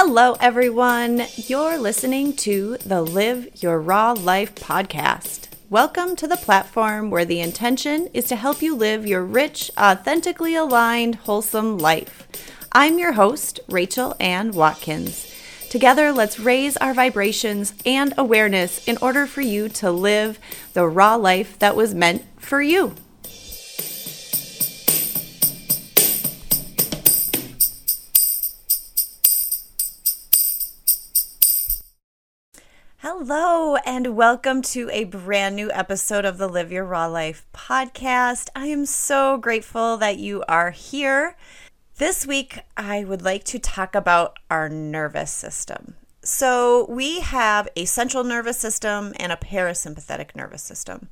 Hello, 0.00 0.36
everyone. 0.38 1.24
You're 1.34 1.76
listening 1.76 2.36
to 2.36 2.76
the 2.86 3.02
Live 3.02 3.48
Your 3.60 3.80
Raw 3.80 4.12
Life 4.12 4.54
podcast. 4.54 5.48
Welcome 5.70 6.14
to 6.14 6.28
the 6.28 6.36
platform 6.36 7.10
where 7.10 7.24
the 7.24 7.40
intention 7.40 8.06
is 8.14 8.26
to 8.26 8.36
help 8.36 8.62
you 8.62 8.76
live 8.76 9.08
your 9.08 9.24
rich, 9.24 9.72
authentically 9.76 10.54
aligned, 10.54 11.16
wholesome 11.16 11.78
life. 11.78 12.28
I'm 12.70 13.00
your 13.00 13.14
host, 13.14 13.58
Rachel 13.68 14.14
Ann 14.20 14.52
Watkins. 14.52 15.34
Together, 15.68 16.12
let's 16.12 16.38
raise 16.38 16.76
our 16.76 16.94
vibrations 16.94 17.74
and 17.84 18.14
awareness 18.16 18.86
in 18.86 18.98
order 18.98 19.26
for 19.26 19.40
you 19.40 19.68
to 19.70 19.90
live 19.90 20.38
the 20.74 20.86
raw 20.86 21.16
life 21.16 21.58
that 21.58 21.74
was 21.74 21.92
meant 21.92 22.24
for 22.36 22.62
you. 22.62 22.94
Hello, 33.20 33.74
and 33.84 34.14
welcome 34.14 34.62
to 34.62 34.88
a 34.92 35.02
brand 35.02 35.56
new 35.56 35.72
episode 35.72 36.24
of 36.24 36.38
the 36.38 36.46
Live 36.46 36.70
Your 36.70 36.84
Raw 36.84 37.06
Life 37.06 37.44
podcast. 37.52 38.48
I 38.54 38.66
am 38.66 38.86
so 38.86 39.36
grateful 39.38 39.96
that 39.96 40.18
you 40.18 40.44
are 40.46 40.70
here. 40.70 41.36
This 41.96 42.28
week, 42.28 42.60
I 42.76 43.02
would 43.02 43.22
like 43.22 43.42
to 43.46 43.58
talk 43.58 43.96
about 43.96 44.38
our 44.48 44.68
nervous 44.68 45.32
system. 45.32 45.96
So, 46.22 46.86
we 46.88 47.18
have 47.18 47.68
a 47.74 47.86
central 47.86 48.22
nervous 48.22 48.58
system 48.60 49.12
and 49.16 49.32
a 49.32 49.36
parasympathetic 49.36 50.36
nervous 50.36 50.62
system. 50.62 51.08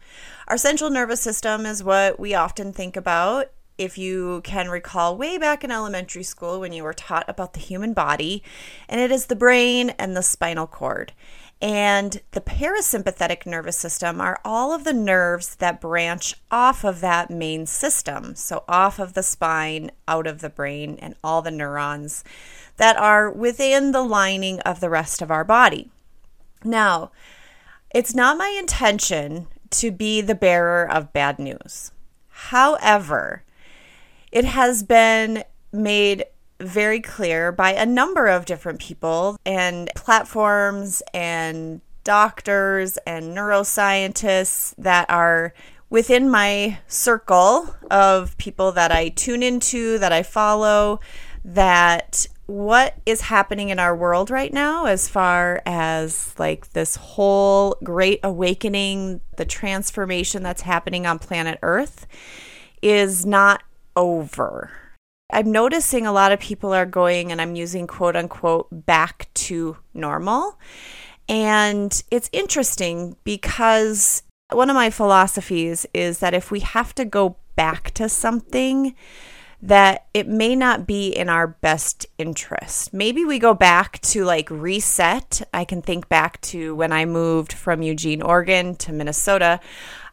Our 0.46 0.58
central 0.58 0.90
nervous 0.90 1.20
system 1.20 1.66
is 1.66 1.82
what 1.82 2.20
we 2.20 2.34
often 2.34 2.72
think 2.72 2.96
about 2.96 3.50
if 3.78 3.98
you 3.98 4.40
can 4.42 4.68
recall 4.68 5.16
way 5.16 5.38
back 5.38 5.62
in 5.62 5.70
elementary 5.70 6.22
school 6.22 6.60
when 6.60 6.72
you 6.72 6.82
were 6.82 6.94
taught 6.94 7.28
about 7.28 7.52
the 7.52 7.60
human 7.60 7.92
body, 7.92 8.42
and 8.88 9.00
it 9.00 9.10
is 9.10 9.26
the 9.26 9.36
brain 9.36 9.90
and 9.98 10.16
the 10.16 10.22
spinal 10.22 10.66
cord. 10.66 11.12
And 11.60 12.20
the 12.32 12.42
parasympathetic 12.42 13.46
nervous 13.46 13.76
system 13.76 14.20
are 14.20 14.40
all 14.44 14.72
of 14.74 14.84
the 14.84 14.92
nerves 14.92 15.56
that 15.56 15.80
branch 15.80 16.34
off 16.50 16.84
of 16.84 17.00
that 17.00 17.30
main 17.30 17.64
system. 17.64 18.34
So, 18.34 18.64
off 18.68 18.98
of 18.98 19.14
the 19.14 19.22
spine, 19.22 19.90
out 20.06 20.26
of 20.26 20.40
the 20.40 20.50
brain, 20.50 20.98
and 21.00 21.14
all 21.24 21.40
the 21.40 21.50
neurons 21.50 22.24
that 22.76 22.96
are 22.98 23.30
within 23.30 23.92
the 23.92 24.02
lining 24.02 24.60
of 24.60 24.80
the 24.80 24.90
rest 24.90 25.22
of 25.22 25.30
our 25.30 25.44
body. 25.44 25.90
Now, 26.62 27.10
it's 27.94 28.14
not 28.14 28.36
my 28.36 28.54
intention 28.58 29.46
to 29.70 29.90
be 29.90 30.20
the 30.20 30.34
bearer 30.34 30.88
of 30.88 31.12
bad 31.12 31.38
news. 31.38 31.90
However, 32.28 33.44
it 34.30 34.44
has 34.44 34.82
been 34.82 35.44
made 35.72 36.24
very 36.60 37.00
clear 37.00 37.52
by 37.52 37.72
a 37.72 37.86
number 37.86 38.26
of 38.26 38.44
different 38.44 38.80
people 38.80 39.36
and 39.44 39.90
platforms 39.94 41.02
and 41.12 41.80
doctors 42.04 42.98
and 43.06 43.36
neuroscientists 43.36 44.74
that 44.78 45.08
are 45.10 45.52
within 45.90 46.30
my 46.30 46.78
circle 46.86 47.74
of 47.90 48.36
people 48.38 48.72
that 48.72 48.90
I 48.90 49.08
tune 49.10 49.42
into, 49.42 49.98
that 49.98 50.12
I 50.12 50.22
follow, 50.22 51.00
that 51.44 52.26
what 52.46 52.94
is 53.04 53.22
happening 53.22 53.70
in 53.70 53.78
our 53.78 53.94
world 53.94 54.30
right 54.30 54.52
now 54.52 54.86
as 54.86 55.08
far 55.08 55.62
as 55.66 56.32
like 56.38 56.70
this 56.70 56.94
whole 56.96 57.76
great 57.82 58.20
awakening, 58.22 59.20
the 59.36 59.44
transformation 59.44 60.42
that's 60.42 60.62
happening 60.62 61.06
on 61.06 61.18
planet 61.18 61.58
Earth 61.62 62.06
is 62.82 63.26
not 63.26 63.62
over 63.96 64.70
I'm 65.30 65.50
noticing 65.50 66.06
a 66.06 66.12
lot 66.12 66.32
of 66.32 66.40
people 66.40 66.72
are 66.72 66.86
going, 66.86 67.32
and 67.32 67.40
I'm 67.40 67.56
using 67.56 67.86
quote 67.86 68.16
unquote 68.16 68.68
back 68.70 69.28
to 69.34 69.76
normal. 69.92 70.58
And 71.28 72.02
it's 72.10 72.30
interesting 72.32 73.16
because 73.24 74.22
one 74.52 74.70
of 74.70 74.74
my 74.76 74.90
philosophies 74.90 75.86
is 75.92 76.20
that 76.20 76.34
if 76.34 76.50
we 76.50 76.60
have 76.60 76.94
to 76.94 77.04
go 77.04 77.36
back 77.56 77.90
to 77.94 78.08
something, 78.08 78.94
that 79.62 80.06
it 80.14 80.28
may 80.28 80.54
not 80.54 80.86
be 80.86 81.08
in 81.08 81.28
our 81.28 81.46
best 81.46 82.06
interest. 82.18 82.92
Maybe 82.92 83.24
we 83.24 83.38
go 83.38 83.54
back 83.54 84.00
to 84.02 84.24
like 84.24 84.50
reset. 84.50 85.42
I 85.52 85.64
can 85.64 85.82
think 85.82 86.08
back 86.08 86.40
to 86.42 86.74
when 86.74 86.92
I 86.92 87.04
moved 87.06 87.52
from 87.52 87.82
Eugene, 87.82 88.22
Oregon 88.22 88.76
to 88.76 88.92
Minnesota. 88.92 89.58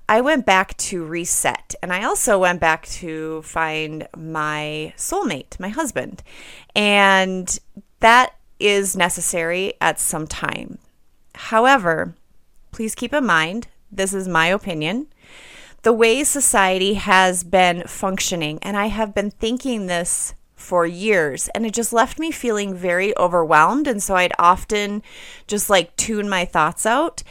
I 0.08 0.22
went 0.22 0.46
back 0.46 0.76
to 0.78 1.04
reset 1.04 1.76
and 1.82 1.94
I 1.94 2.04
also 2.04 2.40
went 2.40 2.60
back 2.60 2.86
to 2.88 3.42
find 3.44 4.08
my 4.16 4.94
soulmate, 4.98 5.60
my 5.60 5.70
husband. 5.70 6.24
And 6.76 7.58
that 8.00 8.36
is 8.60 8.96
necessary 8.98 9.74
at 9.80 10.00
some 10.00 10.28
time. 10.28 10.78
However, 11.36 12.16
please 12.72 12.96
keep 12.96 13.14
in 13.14 13.26
mind, 13.26 13.68
this 13.92 14.14
is 14.14 14.28
my 14.28 14.48
opinion. 14.48 15.08
The 15.84 15.94
way 15.94 16.24
society 16.24 16.94
has 16.94 17.44
been 17.44 17.84
functioning, 17.88 18.60
and 18.62 18.78
I 18.78 18.88
have 18.88 19.14
been 19.14 19.32
thinking 19.32 19.88
this 19.88 20.34
for 20.64 20.86
years 20.86 21.50
and 21.50 21.66
it 21.66 21.74
just 21.74 21.92
left 21.92 22.18
me 22.18 22.32
feeling 22.32 22.74
very 22.74 23.16
overwhelmed 23.18 23.86
and 23.86 24.02
so 24.02 24.16
I'd 24.16 24.32
often 24.40 25.04
just 25.46 25.70
like 25.70 25.94
tune 25.98 26.30
my 26.30 26.46
thoughts 26.46 26.86
out 26.86 27.22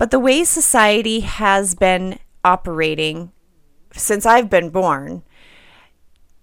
but 0.00 0.10
the 0.10 0.18
way 0.18 0.44
society 0.44 1.20
has 1.20 1.74
been 1.74 2.18
operating 2.42 3.32
since 3.92 4.24
I've 4.24 4.48
been 4.48 4.70
born 4.70 5.22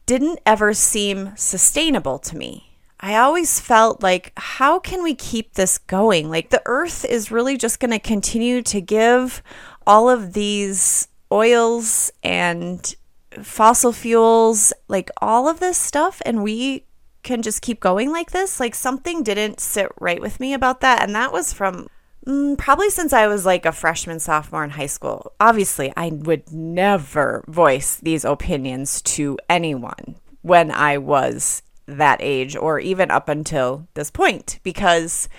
didn't 0.06 0.40
ever 0.46 0.76
seem 0.76 1.34
sustainable 1.36 2.20
to 2.20 2.38
me. 2.38 2.78
I 3.00 3.16
always 3.16 3.60
felt 3.60 4.04
like, 4.04 4.32
how 4.38 4.78
can 4.78 5.02
we 5.02 5.16
keep 5.16 5.56
this 5.56 5.80
going? 5.80 6.30
Like, 6.30 6.52
the 6.52 6.62
earth 6.68 7.04
is 7.04 7.32
really 7.32 7.58
just 7.58 7.80
going 7.80 7.90
to 7.90 7.98
continue 7.98 8.62
to 8.62 8.80
give 8.80 9.42
all 9.88 10.08
of 10.08 10.34
these 10.34 11.08
oils 11.32 12.12
and 12.22 12.96
fossil 13.42 13.92
fuels, 13.92 14.72
like 14.88 15.10
all 15.20 15.50
of 15.50 15.60
this 15.60 15.80
stuff, 15.80 16.22
and 16.28 16.44
we 16.44 16.86
can 17.24 17.42
just 17.42 17.64
keep 17.64 17.80
going 17.80 18.12
like 18.12 18.30
this. 18.30 18.60
Like, 18.60 18.76
something 18.76 19.24
didn't 19.24 19.60
sit 19.60 19.92
right 20.00 20.22
with 20.22 20.40
me 20.40 20.54
about 20.54 20.82
that. 20.82 21.02
And 21.02 21.16
that 21.16 21.34
was 21.34 21.54
from 21.54 21.88
Mm, 22.28 22.58
probably 22.58 22.90
since 22.90 23.14
I 23.14 23.28
was 23.28 23.46
like 23.46 23.66
a 23.66 23.72
freshman, 23.72 24.20
sophomore 24.20 24.66
in 24.66 24.72
high 24.72 24.88
school. 24.88 25.32
Obviously, 25.40 25.94
I 25.96 26.10
would 26.10 26.52
never 26.52 27.46
voice 27.48 27.96
these 27.96 28.26
opinions 28.26 29.02
to 29.04 29.40
anyone 29.50 30.18
when 30.42 30.70
I 30.70 30.98
was 30.98 31.64
that 31.86 32.20
age 32.22 32.58
or 32.58 32.82
even 32.82 33.10
up 33.12 33.30
until 33.30 33.88
this 33.94 34.12
point 34.12 34.60
because 34.62 35.30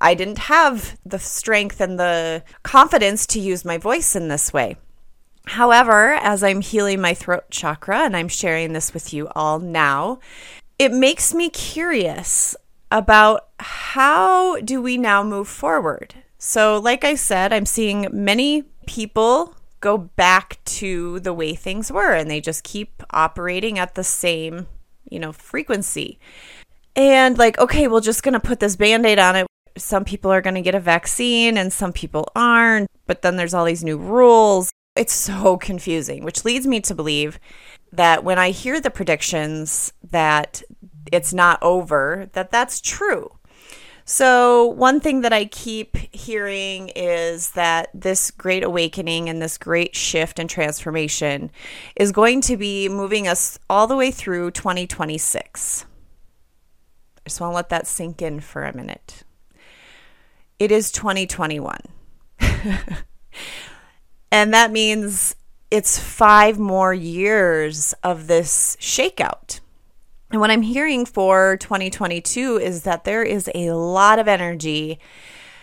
I 0.00 0.14
didn't 0.14 0.38
have 0.38 0.98
the 1.06 1.20
strength 1.20 1.80
and 1.80 1.96
the 1.96 2.42
confidence 2.64 3.24
to 3.28 3.40
use 3.40 3.64
my 3.64 3.78
voice 3.78 4.16
in 4.16 4.26
this 4.26 4.52
way. 4.52 4.76
However, 5.46 6.14
as 6.14 6.42
I'm 6.42 6.60
healing 6.60 7.00
my 7.00 7.14
throat 7.14 7.44
chakra 7.50 8.00
and 8.00 8.16
I'm 8.16 8.26
sharing 8.26 8.72
this 8.72 8.92
with 8.92 9.14
you 9.14 9.28
all 9.36 9.60
now, 9.60 10.18
it 10.76 10.90
makes 10.90 11.32
me 11.32 11.50
curious 11.50 12.56
about 12.96 13.48
how 13.60 14.58
do 14.60 14.80
we 14.80 14.96
now 14.96 15.22
move 15.22 15.48
forward? 15.48 16.14
So, 16.38 16.78
like 16.78 17.04
I 17.04 17.14
said, 17.14 17.52
I'm 17.52 17.66
seeing 17.66 18.08
many 18.10 18.62
people 18.86 19.54
go 19.80 19.98
back 19.98 20.58
to 20.64 21.20
the 21.20 21.34
way 21.34 21.54
things 21.54 21.92
were 21.92 22.12
and 22.12 22.30
they 22.30 22.40
just 22.40 22.64
keep 22.64 23.02
operating 23.10 23.78
at 23.78 23.94
the 23.94 24.04
same, 24.04 24.66
you 25.10 25.18
know, 25.18 25.32
frequency. 25.32 26.18
And 26.94 27.36
like, 27.36 27.58
okay, 27.58 27.86
we're 27.86 28.00
just 28.00 28.22
going 28.22 28.32
to 28.32 28.40
put 28.40 28.60
this 28.60 28.76
band-aid 28.76 29.18
on 29.18 29.36
it. 29.36 29.46
Some 29.76 30.04
people 30.04 30.32
are 30.32 30.40
going 30.40 30.54
to 30.54 30.62
get 30.62 30.74
a 30.74 30.80
vaccine 30.80 31.58
and 31.58 31.70
some 31.70 31.92
people 31.92 32.30
aren't, 32.34 32.88
but 33.06 33.20
then 33.20 33.36
there's 33.36 33.52
all 33.52 33.66
these 33.66 33.84
new 33.84 33.98
rules. 33.98 34.70
It's 34.96 35.12
so 35.12 35.58
confusing, 35.58 36.24
which 36.24 36.46
leads 36.46 36.66
me 36.66 36.80
to 36.80 36.94
believe 36.94 37.38
that 37.92 38.24
when 38.24 38.38
I 38.38 38.50
hear 38.50 38.80
the 38.80 38.90
predictions 38.90 39.92
that 40.10 40.62
it's 41.12 41.32
not 41.32 41.62
over, 41.62 42.28
that 42.32 42.50
that's 42.50 42.80
true. 42.80 43.32
So, 44.08 44.66
one 44.66 45.00
thing 45.00 45.22
that 45.22 45.32
I 45.32 45.46
keep 45.46 45.96
hearing 46.14 46.92
is 46.94 47.50
that 47.50 47.88
this 47.92 48.30
great 48.30 48.62
awakening 48.62 49.28
and 49.28 49.42
this 49.42 49.58
great 49.58 49.96
shift 49.96 50.38
and 50.38 50.48
transformation 50.48 51.50
is 51.96 52.12
going 52.12 52.40
to 52.42 52.56
be 52.56 52.88
moving 52.88 53.26
us 53.26 53.58
all 53.68 53.88
the 53.88 53.96
way 53.96 54.12
through 54.12 54.52
2026. 54.52 55.86
I 57.18 57.28
just 57.28 57.40
want 57.40 57.50
to 57.50 57.56
let 57.56 57.68
that 57.70 57.88
sink 57.88 58.22
in 58.22 58.38
for 58.38 58.62
a 58.62 58.76
minute. 58.76 59.24
It 60.60 60.70
is 60.70 60.92
2021. 60.92 61.80
and 64.30 64.54
that 64.54 64.70
means 64.70 65.34
it's 65.68 65.98
five 65.98 66.60
more 66.60 66.94
years 66.94 67.92
of 68.04 68.28
this 68.28 68.76
shakeout. 68.80 69.58
And 70.30 70.40
what 70.40 70.50
I'm 70.50 70.62
hearing 70.62 71.06
for 71.06 71.56
2022 71.58 72.58
is 72.58 72.82
that 72.82 73.04
there 73.04 73.22
is 73.22 73.48
a 73.54 73.72
lot 73.72 74.18
of 74.18 74.26
energy. 74.26 74.98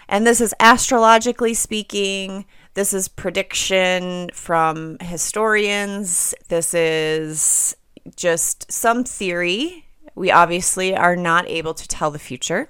And 0.08 0.26
this 0.26 0.40
is 0.40 0.54
astrologically 0.60 1.54
speaking, 1.54 2.46
this 2.74 2.94
is 2.94 3.08
prediction 3.08 4.30
from 4.34 4.98
historians, 5.00 6.34
this 6.48 6.74
is 6.74 7.76
just 8.16 8.72
some 8.72 9.04
theory 9.04 9.86
We 10.16 10.32
obviously 10.32 10.96
are 10.96 11.16
not 11.16 11.48
able 11.48 11.74
to 11.74 11.88
tell 11.88 12.12
the 12.12 12.20
future. 12.20 12.70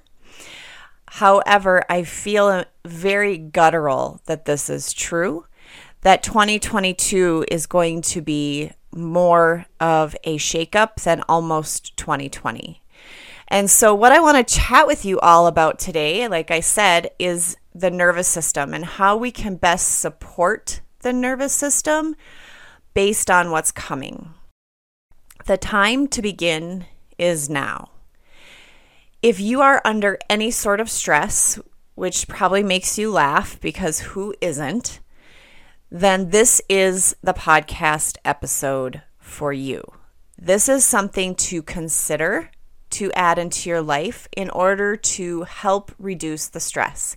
However, 1.06 1.84
I 1.88 2.02
feel 2.02 2.64
very 2.84 3.38
guttural 3.38 4.20
that 4.26 4.46
this 4.46 4.70
is 4.70 4.92
true, 4.92 5.46
that 6.00 6.22
2022 6.22 7.46
is 7.50 7.66
going 7.66 8.02
to 8.02 8.20
be 8.20 8.72
more 8.94 9.66
of 9.80 10.16
a 10.24 10.38
shakeup 10.38 11.02
than 11.02 11.22
almost 11.28 11.96
2020. 11.96 12.82
And 13.48 13.70
so, 13.70 13.94
what 13.94 14.12
I 14.12 14.20
want 14.20 14.36
to 14.36 14.54
chat 14.54 14.86
with 14.86 15.04
you 15.04 15.20
all 15.20 15.46
about 15.46 15.78
today, 15.78 16.26
like 16.28 16.50
I 16.50 16.60
said, 16.60 17.10
is 17.18 17.56
the 17.74 17.90
nervous 17.90 18.28
system 18.28 18.72
and 18.72 18.84
how 18.84 19.16
we 19.16 19.30
can 19.30 19.56
best 19.56 19.98
support 19.98 20.80
the 21.00 21.12
nervous 21.12 21.52
system 21.52 22.16
based 22.94 23.30
on 23.30 23.50
what's 23.50 23.72
coming. 23.72 24.30
The 25.46 25.58
time 25.58 26.08
to 26.08 26.22
begin 26.22 26.86
is 27.18 27.50
now. 27.50 27.90
If 29.22 29.40
you 29.40 29.60
are 29.60 29.82
under 29.84 30.18
any 30.30 30.50
sort 30.50 30.80
of 30.80 30.90
stress, 30.90 31.58
which 31.94 32.28
probably 32.28 32.62
makes 32.62 32.98
you 32.98 33.10
laugh 33.10 33.60
because 33.60 34.00
who 34.00 34.34
isn't, 34.40 35.00
then 35.90 36.30
this 36.30 36.60
is 36.68 37.14
the 37.22 37.34
podcast 37.34 38.16
episode 38.24 39.02
for 39.18 39.52
you. 39.52 39.82
This 40.38 40.68
is 40.68 40.84
something 40.84 41.34
to 41.36 41.62
consider 41.62 42.50
to 42.90 43.12
add 43.12 43.38
into 43.38 43.68
your 43.68 43.82
life 43.82 44.28
in 44.36 44.50
order 44.50 44.96
to 44.96 45.42
help 45.42 45.92
reduce 45.98 46.48
the 46.48 46.60
stress. 46.60 47.16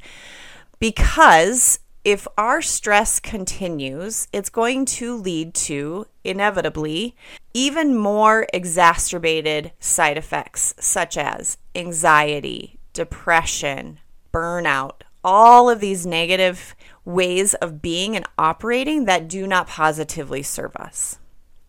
Because 0.79 1.79
if 2.03 2.27
our 2.37 2.61
stress 2.61 3.19
continues, 3.19 4.27
it's 4.31 4.49
going 4.49 4.85
to 4.85 5.17
lead 5.17 5.53
to, 5.53 6.05
inevitably, 6.23 7.15
even 7.53 7.97
more 7.97 8.47
exacerbated 8.53 9.73
side 9.79 10.17
effects 10.17 10.73
such 10.79 11.17
as 11.17 11.57
anxiety, 11.75 12.79
depression, 12.93 13.99
burnout, 14.33 15.01
all 15.23 15.69
of 15.69 15.81
these 15.81 16.05
negative 16.05 16.75
ways 17.07 17.54
of 17.56 17.81
being 17.81 18.18
and 18.18 18.25
operating 18.38 19.06
that 19.06 19.30
do 19.30 19.48
not 19.48 19.65
positively 19.65 20.44
serve 20.44 20.75
us. 20.75 21.18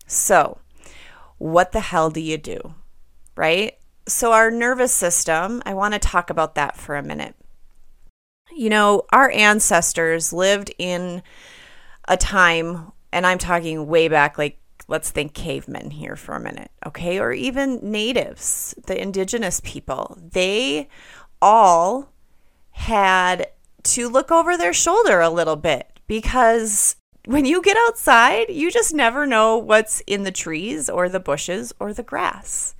So, 0.05 0.59
what 1.37 1.71
the 1.71 1.79
hell 1.79 2.09
do 2.09 2.19
you 2.19 2.37
do? 2.37 2.75
Right? 3.37 3.77
So, 4.05 4.33
our 4.33 4.51
nervous 4.51 4.93
system, 4.93 5.63
I 5.65 5.73
want 5.73 5.93
to 5.93 5.99
talk 5.99 6.29
about 6.29 6.55
that 6.55 6.75
for 6.75 6.97
a 6.97 7.03
minute. 7.03 7.35
You 8.51 8.69
know, 8.69 9.03
our 9.13 9.31
ancestors 9.31 10.33
lived 10.33 10.73
in 10.77 11.23
a 12.07 12.17
time, 12.17 12.91
and 13.13 13.25
I'm 13.25 13.37
talking 13.37 13.87
way 13.87 14.09
back, 14.09 14.37
like 14.37 14.59
let's 14.89 15.09
think 15.09 15.33
cavemen 15.33 15.91
here 15.91 16.17
for 16.17 16.35
a 16.35 16.39
minute, 16.39 16.71
okay? 16.85 17.19
Or 17.19 17.31
even 17.31 17.79
natives, 17.81 18.75
the 18.87 18.99
indigenous 19.01 19.61
people. 19.63 20.17
They 20.19 20.89
all 21.41 22.11
had 22.71 23.47
to 23.83 24.09
look 24.09 24.31
over 24.31 24.57
their 24.57 24.73
shoulder 24.73 25.21
a 25.21 25.29
little 25.29 25.55
bit 25.55 25.99
because 26.07 26.95
when 27.25 27.45
you 27.45 27.61
get 27.61 27.77
outside, 27.87 28.49
you 28.49 28.71
just 28.71 28.93
never 28.93 29.25
know 29.25 29.57
what's 29.57 30.01
in 30.01 30.23
the 30.23 30.31
trees 30.31 30.89
or 30.89 31.09
the 31.09 31.19
bushes 31.19 31.73
or 31.79 31.93
the 31.93 32.03
grass. 32.03 32.75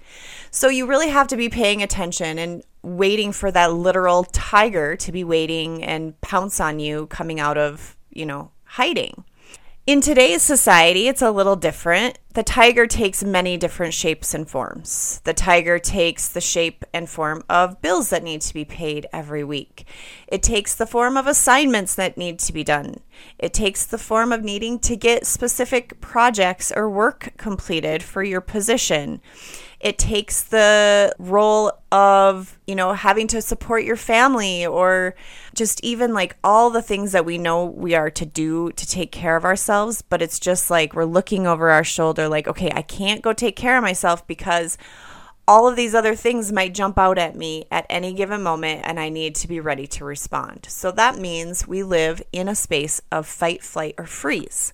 So 0.52 0.70
you 0.70 0.88
really 0.88 1.10
have 1.10 1.28
to 1.28 1.38
be 1.38 1.50
paying 1.50 1.84
attention 1.84 2.40
and 2.40 2.64
waiting 2.82 3.32
for 3.32 3.52
that 3.52 3.74
literal 3.74 4.24
tiger 4.24 4.96
to 4.96 5.12
be 5.12 5.24
waiting 5.24 5.84
and 5.84 6.20
pounce 6.22 6.60
on 6.60 6.80
you 6.80 7.08
coming 7.08 7.40
out 7.40 7.58
of, 7.58 7.96
you 8.10 8.26
know, 8.26 8.52
hiding. 8.64 9.24
In 9.90 10.02
today's 10.02 10.44
society, 10.44 11.08
it's 11.08 11.24
a 11.24 11.32
little 11.32 11.56
different. 11.56 12.20
The 12.36 12.44
tiger 12.44 12.86
takes 12.86 13.24
many 13.24 13.58
different 13.58 13.96
shapes 13.96 14.36
and 14.36 14.48
forms. 14.48 15.20
The 15.24 15.34
tiger 15.34 15.80
takes 15.80 16.28
the 16.28 16.42
shape 16.42 16.86
and 16.94 17.10
form 17.10 17.44
of 17.50 17.82
bills 17.82 18.12
that 18.12 18.22
need 18.22 18.42
to 18.42 18.54
be 18.54 18.66
paid 18.66 19.08
every 19.12 19.44
week. 19.44 19.88
It 20.28 20.44
takes 20.44 20.76
the 20.76 20.86
form 20.86 21.18
of 21.18 21.26
assignments 21.26 21.96
that 21.96 22.20
need 22.20 22.38
to 22.38 22.54
be 22.54 22.64
done. 22.64 22.98
It 23.40 23.52
takes 23.52 23.84
the 23.84 23.98
form 23.98 24.32
of 24.32 24.44
needing 24.44 24.78
to 24.82 24.96
get 24.96 25.26
specific 25.26 26.00
projects 26.02 26.72
or 26.72 26.88
work 26.88 27.34
completed 27.38 28.04
for 28.04 28.22
your 28.22 28.42
position. 28.42 29.22
It 29.80 29.98
takes 29.98 30.44
the 30.44 31.16
role 31.20 31.72
of, 31.92 32.60
you 32.68 32.76
know, 32.76 32.94
having 32.94 33.28
to 33.28 33.42
support 33.42 33.84
your 33.86 33.96
family 33.96 34.66
or 34.66 35.16
just 35.56 35.84
even 35.84 36.14
like 36.14 36.36
all 36.44 36.70
the 36.70 36.82
things 36.82 37.14
that 37.14 37.26
we 37.26 37.38
know 37.38 37.66
we 37.66 37.96
are 37.96 38.10
to 38.10 38.26
do 38.26 38.72
to 38.74 38.88
take 38.88 39.12
care 39.12 39.38
of 39.38 39.46
ourselves. 39.46 40.02
But 40.02 40.22
it's 40.22 40.40
just 40.40 40.70
like 40.70 40.94
we're 40.94 41.06
looking 41.06 41.48
over 41.48 41.70
our 41.70 41.86
shoulder, 41.86 42.28
like, 42.28 42.48
okay, 42.48 42.72
I 42.76 42.82
can't 42.82 43.22
go 43.22 43.32
take 43.32 43.56
care 43.56 43.78
of 43.78 43.84
myself 43.84 44.28
because 44.28 44.78
all 45.48 45.68
of 45.68 45.76
these 45.76 45.96
other 45.96 46.14
things 46.14 46.52
might 46.52 46.76
jump 46.76 47.00
out 47.00 47.18
at 47.18 47.36
me 47.36 47.66
at 47.72 47.88
any 47.90 48.14
given 48.14 48.44
moment 48.44 48.82
and 48.84 49.00
I 49.00 49.10
need 49.10 49.34
to 49.36 49.48
be 49.48 49.60
ready 49.60 49.88
to 49.88 50.06
respond. 50.06 50.68
So 50.70 50.92
that 50.92 51.18
means 51.18 51.68
we 51.68 51.82
live 51.82 52.22
in 52.32 52.48
a 52.48 52.54
space 52.54 53.02
of 53.12 53.26
fight, 53.26 53.64
flight, 53.64 53.96
or 53.98 54.06
freeze. 54.06 54.74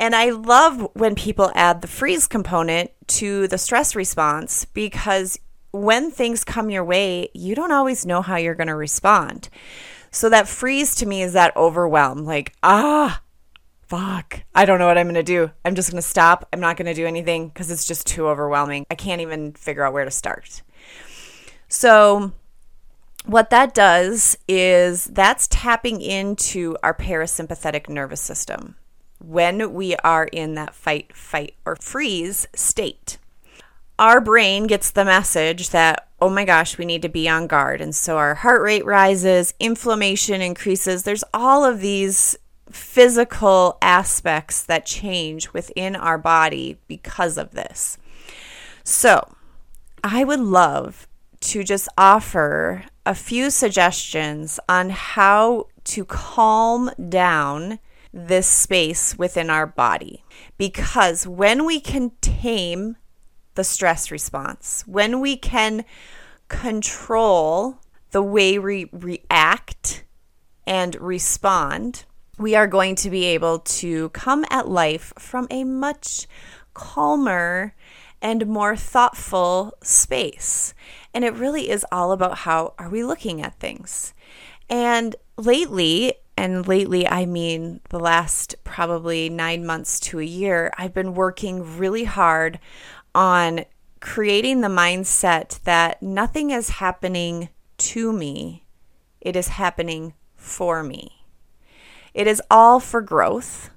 And 0.00 0.16
I 0.16 0.30
love 0.30 0.88
when 0.94 1.14
people 1.14 1.52
add 1.54 1.82
the 1.82 1.86
freeze 1.86 2.26
component 2.26 2.90
to 3.08 3.46
the 3.48 3.58
stress 3.58 3.94
response 3.94 4.64
because 4.64 5.38
when 5.72 6.10
things 6.10 6.42
come 6.42 6.70
your 6.70 6.84
way, 6.84 7.28
you 7.34 7.54
don't 7.54 7.70
always 7.70 8.06
know 8.06 8.22
how 8.22 8.36
you're 8.36 8.54
going 8.54 8.68
to 8.68 8.74
respond. 8.74 9.50
So 10.10 10.30
that 10.30 10.48
freeze 10.48 10.94
to 10.96 11.06
me 11.06 11.22
is 11.22 11.34
that 11.34 11.54
overwhelm 11.54 12.24
like, 12.24 12.54
ah, 12.62 13.20
fuck, 13.88 14.42
I 14.54 14.64
don't 14.64 14.78
know 14.78 14.86
what 14.86 14.96
I'm 14.96 15.06
going 15.06 15.14
to 15.16 15.22
do. 15.22 15.50
I'm 15.66 15.74
just 15.74 15.90
going 15.90 16.02
to 16.02 16.08
stop. 16.08 16.48
I'm 16.50 16.60
not 16.60 16.78
going 16.78 16.86
to 16.86 16.94
do 16.94 17.06
anything 17.06 17.48
because 17.48 17.70
it's 17.70 17.84
just 17.84 18.06
too 18.06 18.26
overwhelming. 18.26 18.86
I 18.90 18.94
can't 18.94 19.20
even 19.20 19.52
figure 19.52 19.84
out 19.84 19.92
where 19.92 20.06
to 20.06 20.10
start. 20.10 20.62
So, 21.68 22.32
what 23.26 23.50
that 23.50 23.74
does 23.74 24.38
is 24.48 25.04
that's 25.04 25.46
tapping 25.48 26.00
into 26.00 26.74
our 26.82 26.94
parasympathetic 26.94 27.90
nervous 27.90 28.22
system 28.22 28.76
when 29.20 29.72
we 29.72 29.96
are 29.96 30.24
in 30.24 30.54
that 30.54 30.74
fight, 30.74 31.14
fight, 31.14 31.54
or 31.64 31.76
freeze 31.76 32.46
state. 32.54 33.18
Our 33.98 34.20
brain 34.20 34.66
gets 34.66 34.90
the 34.90 35.04
message 35.04 35.70
that, 35.70 36.08
oh 36.20 36.30
my 36.30 36.44
gosh, 36.44 36.78
we 36.78 36.86
need 36.86 37.02
to 37.02 37.08
be 37.08 37.28
on 37.28 37.46
guard. 37.46 37.80
And 37.80 37.94
so 37.94 38.16
our 38.16 38.36
heart 38.36 38.62
rate 38.62 38.84
rises, 38.84 39.52
inflammation 39.60 40.40
increases. 40.40 41.02
There's 41.02 41.24
all 41.34 41.64
of 41.64 41.80
these 41.80 42.36
physical 42.70 43.76
aspects 43.82 44.62
that 44.62 44.86
change 44.86 45.52
within 45.52 45.96
our 45.96 46.18
body 46.18 46.78
because 46.88 47.36
of 47.36 47.50
this. 47.50 47.98
So, 48.84 49.34
I 50.02 50.24
would 50.24 50.40
love 50.40 51.06
to 51.40 51.62
just 51.62 51.88
offer 51.98 52.84
a 53.04 53.14
few 53.14 53.50
suggestions 53.50 54.60
on 54.68 54.90
how 54.90 55.66
to 55.84 56.04
calm 56.04 56.90
down 57.08 57.78
this 58.12 58.46
space 58.46 59.16
within 59.18 59.50
our 59.50 59.66
body. 59.66 60.24
Because 60.58 61.26
when 61.26 61.64
we 61.64 61.80
can 61.80 62.12
tame 62.20 62.96
the 63.54 63.64
stress 63.64 64.10
response, 64.10 64.84
when 64.86 65.20
we 65.20 65.36
can 65.36 65.84
control 66.48 67.78
the 68.10 68.22
way 68.22 68.58
we 68.58 68.88
react 68.92 70.04
and 70.66 70.94
respond, 70.96 72.04
we 72.38 72.54
are 72.54 72.66
going 72.66 72.94
to 72.96 73.10
be 73.10 73.24
able 73.26 73.58
to 73.60 74.08
come 74.10 74.44
at 74.50 74.68
life 74.68 75.12
from 75.18 75.46
a 75.50 75.64
much 75.64 76.26
calmer 76.74 77.74
and 78.22 78.46
more 78.46 78.76
thoughtful 78.76 79.72
space. 79.82 80.74
And 81.14 81.24
it 81.24 81.34
really 81.34 81.70
is 81.70 81.86
all 81.90 82.12
about 82.12 82.38
how 82.38 82.74
are 82.78 82.88
we 82.88 83.04
looking 83.04 83.42
at 83.42 83.58
things. 83.58 84.14
And 84.68 85.16
lately, 85.36 86.14
and 86.40 86.66
lately, 86.66 87.06
I 87.06 87.26
mean 87.26 87.80
the 87.90 88.00
last 88.00 88.54
probably 88.64 89.28
nine 89.28 89.66
months 89.66 90.00
to 90.00 90.20
a 90.20 90.24
year, 90.24 90.72
I've 90.78 90.94
been 90.94 91.12
working 91.12 91.76
really 91.76 92.04
hard 92.04 92.58
on 93.14 93.66
creating 94.00 94.62
the 94.62 94.68
mindset 94.68 95.62
that 95.64 96.00
nothing 96.00 96.50
is 96.50 96.70
happening 96.70 97.50
to 97.76 98.10
me, 98.10 98.64
it 99.20 99.36
is 99.36 99.48
happening 99.48 100.14
for 100.34 100.82
me. 100.82 101.26
It 102.14 102.26
is 102.26 102.40
all 102.50 102.80
for 102.80 103.02
growth, 103.02 103.68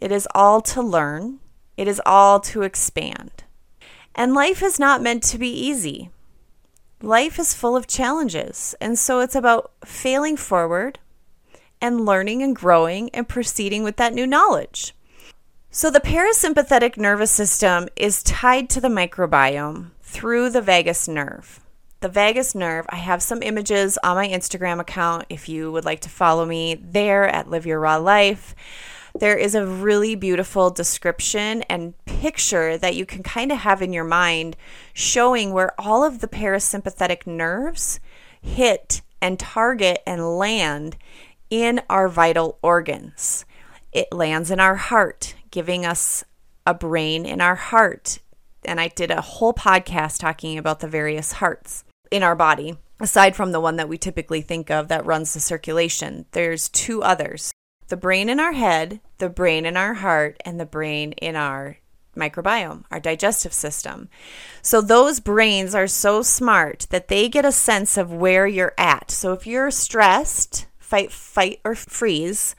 it 0.00 0.12
is 0.12 0.28
all 0.36 0.60
to 0.60 0.80
learn, 0.80 1.40
it 1.76 1.88
is 1.88 2.00
all 2.06 2.38
to 2.42 2.62
expand. 2.62 3.42
And 4.14 4.34
life 4.34 4.62
is 4.62 4.78
not 4.78 5.02
meant 5.02 5.24
to 5.24 5.38
be 5.38 5.50
easy. 5.50 6.10
Life 7.02 7.40
is 7.40 7.54
full 7.54 7.76
of 7.76 7.88
challenges, 7.88 8.76
and 8.80 8.96
so 8.96 9.18
it's 9.18 9.34
about 9.34 9.72
failing 9.84 10.36
forward 10.36 11.00
and 11.84 12.06
learning 12.06 12.42
and 12.42 12.56
growing 12.56 13.10
and 13.10 13.28
proceeding 13.28 13.82
with 13.82 13.96
that 13.96 14.14
new 14.14 14.26
knowledge. 14.26 14.94
So, 15.70 15.90
the 15.90 16.00
parasympathetic 16.00 16.96
nervous 16.96 17.30
system 17.30 17.88
is 17.94 18.22
tied 18.22 18.70
to 18.70 18.80
the 18.80 18.88
microbiome 18.88 19.90
through 20.00 20.48
the 20.48 20.62
vagus 20.62 21.06
nerve. 21.06 21.60
The 22.00 22.08
vagus 22.08 22.54
nerve, 22.54 22.86
I 22.88 22.96
have 22.96 23.22
some 23.22 23.42
images 23.42 23.98
on 24.02 24.16
my 24.16 24.26
Instagram 24.26 24.80
account 24.80 25.26
if 25.28 25.46
you 25.46 25.70
would 25.72 25.84
like 25.84 26.00
to 26.00 26.08
follow 26.08 26.46
me 26.46 26.74
there 26.74 27.28
at 27.28 27.50
Live 27.50 27.66
Your 27.66 27.80
Raw 27.80 27.98
Life. 27.98 28.54
there 29.20 29.36
is 29.36 29.54
a 29.54 29.66
really 29.66 30.14
beautiful 30.14 30.70
description 30.70 31.62
and 31.68 31.94
picture 32.06 32.78
that 32.78 32.96
you 32.96 33.04
can 33.04 33.22
kind 33.22 33.52
of 33.52 33.58
have 33.58 33.82
in 33.82 33.92
your 33.92 34.04
mind 34.04 34.56
showing 34.94 35.52
where 35.52 35.78
all 35.78 36.02
of 36.02 36.20
the 36.20 36.28
parasympathetic 36.28 37.26
nerves 37.26 38.00
hit 38.40 39.02
and 39.20 39.38
target 39.38 40.02
and 40.06 40.36
land 40.36 40.96
in 41.50 41.80
our 41.88 42.08
vital 42.08 42.58
organs. 42.62 43.44
It 43.92 44.12
lands 44.12 44.50
in 44.50 44.60
our 44.60 44.76
heart, 44.76 45.34
giving 45.50 45.86
us 45.86 46.24
a 46.66 46.74
brain 46.74 47.26
in 47.26 47.40
our 47.40 47.54
heart. 47.54 48.18
And 48.64 48.80
I 48.80 48.88
did 48.88 49.10
a 49.10 49.20
whole 49.20 49.52
podcast 49.52 50.18
talking 50.18 50.58
about 50.58 50.80
the 50.80 50.88
various 50.88 51.32
hearts 51.32 51.84
in 52.10 52.22
our 52.22 52.34
body, 52.34 52.76
aside 52.98 53.36
from 53.36 53.52
the 53.52 53.60
one 53.60 53.76
that 53.76 53.88
we 53.88 53.98
typically 53.98 54.40
think 54.40 54.70
of 54.70 54.88
that 54.88 55.06
runs 55.06 55.34
the 55.34 55.40
circulation. 55.40 56.26
There's 56.32 56.68
two 56.68 57.02
others 57.02 57.52
the 57.88 57.96
brain 57.98 58.30
in 58.30 58.40
our 58.40 58.52
head, 58.52 59.00
the 59.18 59.28
brain 59.28 59.66
in 59.66 59.76
our 59.76 59.94
heart, 59.94 60.40
and 60.44 60.58
the 60.58 60.66
brain 60.66 61.12
in 61.12 61.36
our 61.36 61.76
microbiome, 62.16 62.84
our 62.90 63.00
digestive 63.00 63.52
system. 63.52 64.08
So 64.62 64.80
those 64.80 65.20
brains 65.20 65.74
are 65.74 65.86
so 65.86 66.22
smart 66.22 66.86
that 66.90 67.08
they 67.08 67.28
get 67.28 67.44
a 67.44 67.52
sense 67.52 67.96
of 67.96 68.12
where 68.12 68.46
you're 68.46 68.74
at. 68.78 69.10
So 69.10 69.32
if 69.32 69.46
you're 69.46 69.70
stressed, 69.70 70.66
fight 70.94 71.10
fight 71.10 71.60
or 71.64 71.74
freeze, 71.74 72.54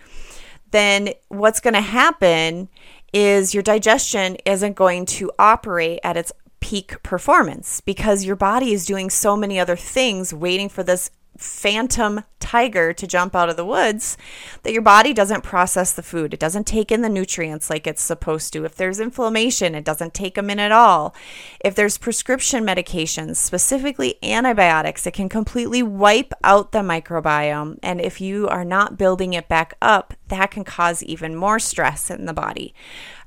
then 0.71 1.13
what's 1.29 1.61
going 1.61 1.73
to 1.73 1.79
happen 1.79 2.67
is 3.13 3.53
your 3.53 3.63
digestion 3.63 4.35
isn't 4.45 4.75
going 4.75 5.05
to 5.05 5.31
operate 5.39 6.01
at 6.03 6.17
its 6.17 6.33
peak 6.59 7.01
performance 7.01 7.79
because 7.79 8.25
your 8.25 8.35
body 8.35 8.73
is 8.73 8.85
doing 8.85 9.09
so 9.09 9.37
many 9.37 9.57
other 9.57 9.77
things 9.77 10.33
waiting 10.33 10.67
for 10.67 10.83
this 10.83 11.11
phantom 11.37 12.23
tiger 12.39 12.93
to 12.93 13.07
jump 13.07 13.35
out 13.35 13.49
of 13.49 13.57
the 13.57 13.65
woods 13.65 14.17
that 14.63 14.71
your 14.71 14.81
body 14.81 15.13
doesn't 15.13 15.41
process 15.41 15.91
the 15.91 16.03
food. 16.03 16.33
It 16.33 16.39
doesn't 16.39 16.67
take 16.67 16.91
in 16.91 17.01
the 17.01 17.09
nutrients 17.09 17.69
like 17.69 17.87
it's 17.87 18.01
supposed 18.01 18.53
to. 18.53 18.65
If 18.65 18.75
there's 18.75 18.99
inflammation, 18.99 19.73
it 19.73 19.83
doesn't 19.83 20.13
take 20.13 20.35
them 20.35 20.49
in 20.49 20.59
at 20.59 20.71
all. 20.71 21.15
If 21.59 21.75
there's 21.75 21.97
prescription 21.97 22.63
medications, 22.63 23.37
specifically 23.37 24.15
antibiotics, 24.23 25.07
it 25.07 25.13
can 25.15 25.27
completely 25.27 25.81
wipe 25.81 26.33
out 26.43 26.71
the 26.71 26.79
microbiome. 26.79 27.79
And 27.81 27.99
if 27.99 28.21
you 28.21 28.47
are 28.47 28.65
not 28.65 28.97
building 28.97 29.33
it 29.33 29.47
back 29.47 29.73
up, 29.81 30.13
that 30.27 30.51
can 30.51 30.63
cause 30.63 31.03
even 31.03 31.35
more 31.35 31.59
stress 31.59 32.09
in 32.11 32.25
the 32.25 32.33
body. 32.33 32.73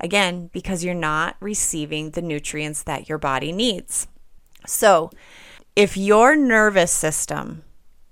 Again, 0.01 0.49
because 0.53 0.85
you're 0.85 0.95
not 0.95 1.37
receiving 1.41 2.11
the 2.13 2.23
nutrients 2.23 2.85
that 2.85 3.09
your 3.09 3.19
body 3.19 3.53
needs. 3.53 4.07
So, 4.67 5.11
if 5.75 5.97
your 5.97 6.35
nervous 6.35 6.91
system 6.91 7.63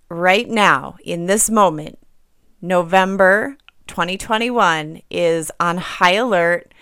right 0.09 0.49
now, 0.49 0.97
in 1.05 1.27
this 1.27 1.51
moment, 1.51 1.99
November 2.61 3.57
2021, 3.87 5.03
is 5.11 5.51
on 5.61 5.79
high 5.79 6.15
alert 6.15 6.73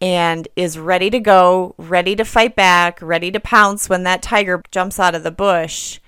and 0.00 0.46
is 0.54 0.78
ready 0.78 1.10
to 1.10 1.18
go, 1.18 1.74
ready 1.76 2.14
to 2.16 2.24
fight 2.24 2.54
back, 2.54 3.00
ready 3.02 3.30
to 3.30 3.40
pounce 3.40 3.88
when 3.88 4.04
that 4.04 4.22
tiger 4.22 4.62
jumps 4.70 5.00
out 5.00 5.14
of 5.14 5.22
the 5.24 5.30
bush, 5.30 5.98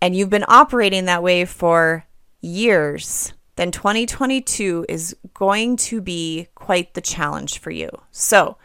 and 0.00 0.16
you've 0.16 0.30
been 0.30 0.44
operating 0.48 1.04
that 1.04 1.22
way 1.22 1.44
for 1.44 2.06
years, 2.40 3.34
then 3.56 3.70
2022 3.70 4.86
is 4.88 5.16
going 5.34 5.76
to 5.76 6.00
be 6.00 6.48
quite 6.54 6.94
the 6.94 7.00
challenge 7.00 7.58
for 7.58 7.70
you. 7.70 7.90
So, 8.10 8.56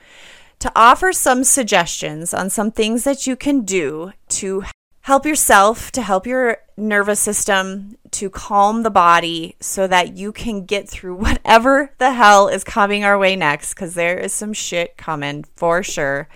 to 0.59 0.71
offer 0.75 1.11
some 1.11 1.43
suggestions 1.43 2.33
on 2.33 2.49
some 2.49 2.71
things 2.71 3.03
that 3.03 3.25
you 3.25 3.35
can 3.35 3.61
do 3.61 4.13
to 4.29 4.63
help 5.01 5.25
yourself, 5.25 5.91
to 5.91 6.01
help 6.01 6.27
your 6.27 6.57
nervous 6.77 7.19
system, 7.19 7.97
to 8.11 8.29
calm 8.29 8.83
the 8.83 8.89
body 8.89 9.55
so 9.59 9.87
that 9.87 10.15
you 10.15 10.31
can 10.31 10.65
get 10.65 10.89
through 10.89 11.15
whatever 11.17 11.93
the 11.97 12.13
hell 12.13 12.47
is 12.47 12.63
coming 12.63 13.03
our 13.03 13.17
way 13.17 13.35
next, 13.35 13.73
because 13.73 13.93
there 13.93 14.17
is 14.17 14.33
some 14.33 14.53
shit 14.53 14.97
coming 14.97 15.43
for 15.55 15.83
sure. 15.83 16.27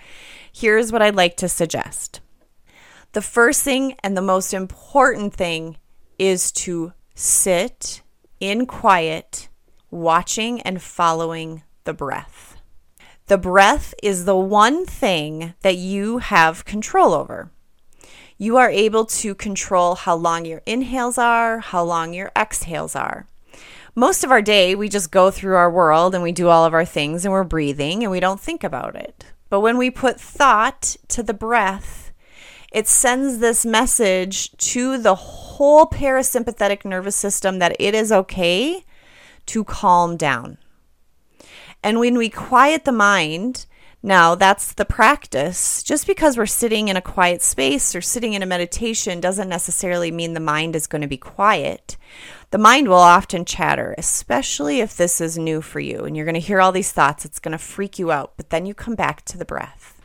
Here's 0.52 0.90
what 0.90 1.02
I'd 1.02 1.14
like 1.14 1.36
to 1.38 1.48
suggest. 1.48 2.20
The 3.12 3.22
first 3.22 3.62
thing 3.62 3.94
and 4.02 4.16
the 4.16 4.22
most 4.22 4.52
important 4.52 5.34
thing 5.34 5.76
is 6.18 6.50
to 6.52 6.92
sit 7.14 8.02
in 8.40 8.66
quiet, 8.66 9.48
watching 9.90 10.60
and 10.62 10.82
following 10.82 11.62
the 11.84 11.94
breath. 11.94 12.56
The 13.26 13.38
breath 13.38 13.94
is 14.02 14.24
the 14.24 14.36
one 14.36 14.86
thing 14.86 15.54
that 15.62 15.76
you 15.76 16.18
have 16.18 16.64
control 16.64 17.12
over 17.12 17.50
you 18.38 18.56
are 18.56 18.70
able 18.70 19.04
to 19.06 19.34
control 19.34 19.94
how 19.94 20.14
long 20.14 20.44
your 20.44 20.62
inhales 20.66 21.18
are, 21.18 21.58
how 21.60 21.82
long 21.82 22.12
your 22.12 22.30
exhales 22.36 22.94
are. 22.94 23.26
Most 23.94 24.24
of 24.24 24.30
our 24.30 24.42
day, 24.42 24.74
we 24.74 24.90
just 24.90 25.10
go 25.10 25.30
through 25.30 25.56
our 25.56 25.70
world 25.70 26.14
and 26.14 26.22
we 26.22 26.32
do 26.32 26.48
all 26.48 26.66
of 26.66 26.74
our 26.74 26.84
things 26.84 27.24
and 27.24 27.32
we're 27.32 27.44
breathing 27.44 28.02
and 28.02 28.12
we 28.12 28.20
don't 28.20 28.40
think 28.40 28.62
about 28.62 28.94
it. 28.94 29.24
But 29.48 29.60
when 29.60 29.78
we 29.78 29.90
put 29.90 30.20
thought 30.20 30.96
to 31.08 31.22
the 31.22 31.32
breath, 31.32 32.12
it 32.72 32.86
sends 32.86 33.38
this 33.38 33.64
message 33.64 34.54
to 34.58 34.98
the 34.98 35.14
whole 35.14 35.86
parasympathetic 35.86 36.84
nervous 36.84 37.16
system 37.16 37.58
that 37.58 37.76
it 37.80 37.94
is 37.94 38.12
okay 38.12 38.84
to 39.46 39.64
calm 39.64 40.18
down. 40.18 40.58
And 41.82 41.98
when 41.98 42.18
we 42.18 42.28
quiet 42.28 42.84
the 42.84 42.92
mind, 42.92 43.64
now, 44.06 44.36
that's 44.36 44.72
the 44.72 44.84
practice. 44.84 45.82
Just 45.82 46.06
because 46.06 46.36
we're 46.36 46.46
sitting 46.46 46.86
in 46.86 46.96
a 46.96 47.02
quiet 47.02 47.42
space 47.42 47.92
or 47.92 48.00
sitting 48.00 48.34
in 48.34 48.42
a 48.42 48.46
meditation 48.46 49.20
doesn't 49.20 49.48
necessarily 49.48 50.12
mean 50.12 50.32
the 50.32 50.38
mind 50.38 50.76
is 50.76 50.86
going 50.86 51.02
to 51.02 51.08
be 51.08 51.16
quiet. 51.16 51.96
The 52.52 52.58
mind 52.58 52.86
will 52.86 52.98
often 52.98 53.44
chatter, 53.44 53.96
especially 53.98 54.78
if 54.78 54.96
this 54.96 55.20
is 55.20 55.36
new 55.36 55.60
for 55.60 55.80
you 55.80 56.04
and 56.04 56.16
you're 56.16 56.24
going 56.24 56.34
to 56.34 56.40
hear 56.40 56.60
all 56.60 56.70
these 56.70 56.92
thoughts. 56.92 57.24
It's 57.24 57.40
going 57.40 57.50
to 57.50 57.58
freak 57.58 57.98
you 57.98 58.12
out. 58.12 58.34
But 58.36 58.50
then 58.50 58.64
you 58.64 58.74
come 58.74 58.94
back 58.94 59.24
to 59.24 59.36
the 59.36 59.44
breath 59.44 60.00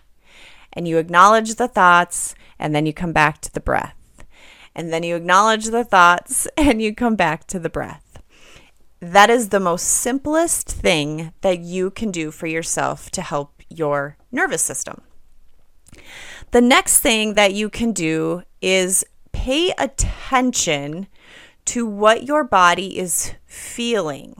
and 0.73 0.87
you 0.87 0.97
acknowledge 0.97 1.53
the 1.53 1.67
thoughts 1.67 2.33
and 2.57 2.73
then 2.73 2.87
you 2.87 2.93
come 2.93 3.13
back 3.13 3.39
to 3.41 3.53
the 3.53 3.59
breath. 3.59 4.25
And 4.73 4.91
then 4.91 5.03
you 5.03 5.15
acknowledge 5.15 5.65
the 5.65 5.83
thoughts 5.83 6.47
and 6.57 6.81
you 6.81 6.95
come 6.95 7.15
back 7.15 7.45
to 7.45 7.59
the 7.59 7.69
breath. 7.69 8.10
That 9.01 9.31
is 9.31 9.49
the 9.49 9.59
most 9.59 9.87
simplest 9.87 10.69
thing 10.69 11.33
that 11.41 11.59
you 11.59 11.89
can 11.89 12.11
do 12.11 12.29
for 12.29 12.45
yourself 12.45 13.09
to 13.11 13.23
help 13.23 13.61
your 13.67 14.15
nervous 14.31 14.61
system. 14.61 15.01
The 16.51 16.61
next 16.61 16.99
thing 16.99 17.33
that 17.33 17.53
you 17.53 17.69
can 17.69 17.93
do 17.93 18.43
is 18.61 19.03
pay 19.31 19.73
attention 19.79 21.07
to 21.65 21.87
what 21.87 22.23
your 22.23 22.43
body 22.43 22.99
is 22.99 23.33
feeling. 23.45 24.39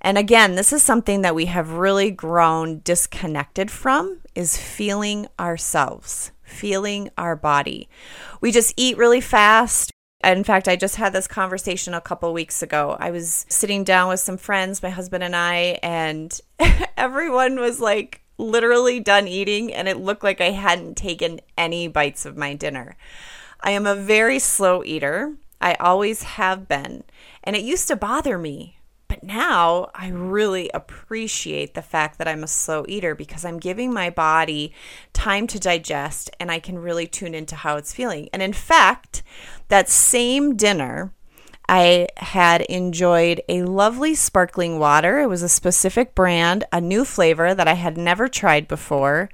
And 0.00 0.16
again, 0.16 0.54
this 0.54 0.72
is 0.72 0.82
something 0.82 1.20
that 1.20 1.34
we 1.34 1.46
have 1.46 1.72
really 1.72 2.10
grown 2.10 2.80
disconnected 2.80 3.70
from 3.70 4.20
is 4.34 4.56
feeling 4.56 5.26
ourselves, 5.38 6.32
feeling 6.42 7.10
our 7.18 7.36
body. 7.36 7.90
We 8.40 8.52
just 8.52 8.72
eat 8.78 8.96
really 8.96 9.20
fast. 9.20 9.92
In 10.22 10.44
fact, 10.44 10.68
I 10.68 10.76
just 10.76 10.96
had 10.96 11.12
this 11.12 11.26
conversation 11.26 11.94
a 11.94 12.00
couple 12.00 12.32
weeks 12.32 12.62
ago. 12.62 12.96
I 13.00 13.10
was 13.10 13.46
sitting 13.48 13.84
down 13.84 14.10
with 14.10 14.20
some 14.20 14.36
friends, 14.36 14.82
my 14.82 14.90
husband 14.90 15.24
and 15.24 15.34
I, 15.34 15.78
and 15.82 16.38
everyone 16.96 17.58
was 17.58 17.80
like 17.80 18.22
literally 18.36 19.00
done 19.00 19.26
eating, 19.26 19.72
and 19.72 19.88
it 19.88 19.98
looked 19.98 20.22
like 20.22 20.40
I 20.40 20.50
hadn't 20.50 20.96
taken 20.96 21.40
any 21.56 21.88
bites 21.88 22.26
of 22.26 22.36
my 22.36 22.54
dinner. 22.54 22.96
I 23.62 23.70
am 23.70 23.86
a 23.86 23.94
very 23.94 24.38
slow 24.38 24.84
eater. 24.84 25.36
I 25.60 25.74
always 25.74 26.22
have 26.22 26.68
been. 26.68 27.04
And 27.44 27.56
it 27.56 27.62
used 27.62 27.88
to 27.88 27.96
bother 27.96 28.38
me. 28.38 28.79
But 29.10 29.24
now 29.24 29.90
I 29.92 30.10
really 30.10 30.70
appreciate 30.72 31.74
the 31.74 31.82
fact 31.82 32.16
that 32.18 32.28
I'm 32.28 32.44
a 32.44 32.46
slow 32.46 32.84
eater 32.86 33.16
because 33.16 33.44
I'm 33.44 33.58
giving 33.58 33.92
my 33.92 34.08
body 34.08 34.72
time 35.12 35.48
to 35.48 35.58
digest 35.58 36.30
and 36.38 36.48
I 36.48 36.60
can 36.60 36.78
really 36.78 37.08
tune 37.08 37.34
into 37.34 37.56
how 37.56 37.76
it's 37.76 37.92
feeling. 37.92 38.28
And 38.32 38.40
in 38.40 38.52
fact, 38.52 39.24
that 39.66 39.88
same 39.88 40.54
dinner, 40.54 41.12
I 41.68 42.06
had 42.18 42.60
enjoyed 42.62 43.42
a 43.48 43.64
lovely 43.64 44.14
sparkling 44.14 44.78
water. 44.78 45.18
It 45.18 45.28
was 45.28 45.42
a 45.42 45.48
specific 45.48 46.14
brand, 46.14 46.62
a 46.72 46.80
new 46.80 47.04
flavor 47.04 47.52
that 47.52 47.66
I 47.66 47.74
had 47.74 47.98
never 47.98 48.28
tried 48.28 48.68
before. 48.68 49.28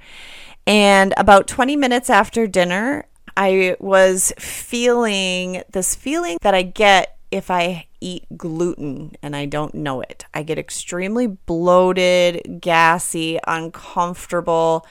And 0.65 1.13
about 1.17 1.47
20 1.47 1.75
minutes 1.75 2.09
after 2.09 2.47
dinner, 2.47 3.05
I 3.37 3.75
was 3.79 4.33
feeling 4.39 5.61
this 5.71 5.93
feeling 5.93 6.39
that 6.41 6.55
I 6.55 6.63
get 6.63 7.19
if 7.29 7.51
I 7.51 7.86
eat 7.99 8.25
gluten 8.37 9.15
and 9.21 9.35
I 9.35 9.45
don't 9.45 9.73
know 9.75 10.01
it. 10.01 10.25
I 10.33 10.43
get 10.43 10.59
extremely 10.59 11.27
bloated, 11.27 12.59
gassy, 12.61 13.39
uncomfortable, 13.47 14.85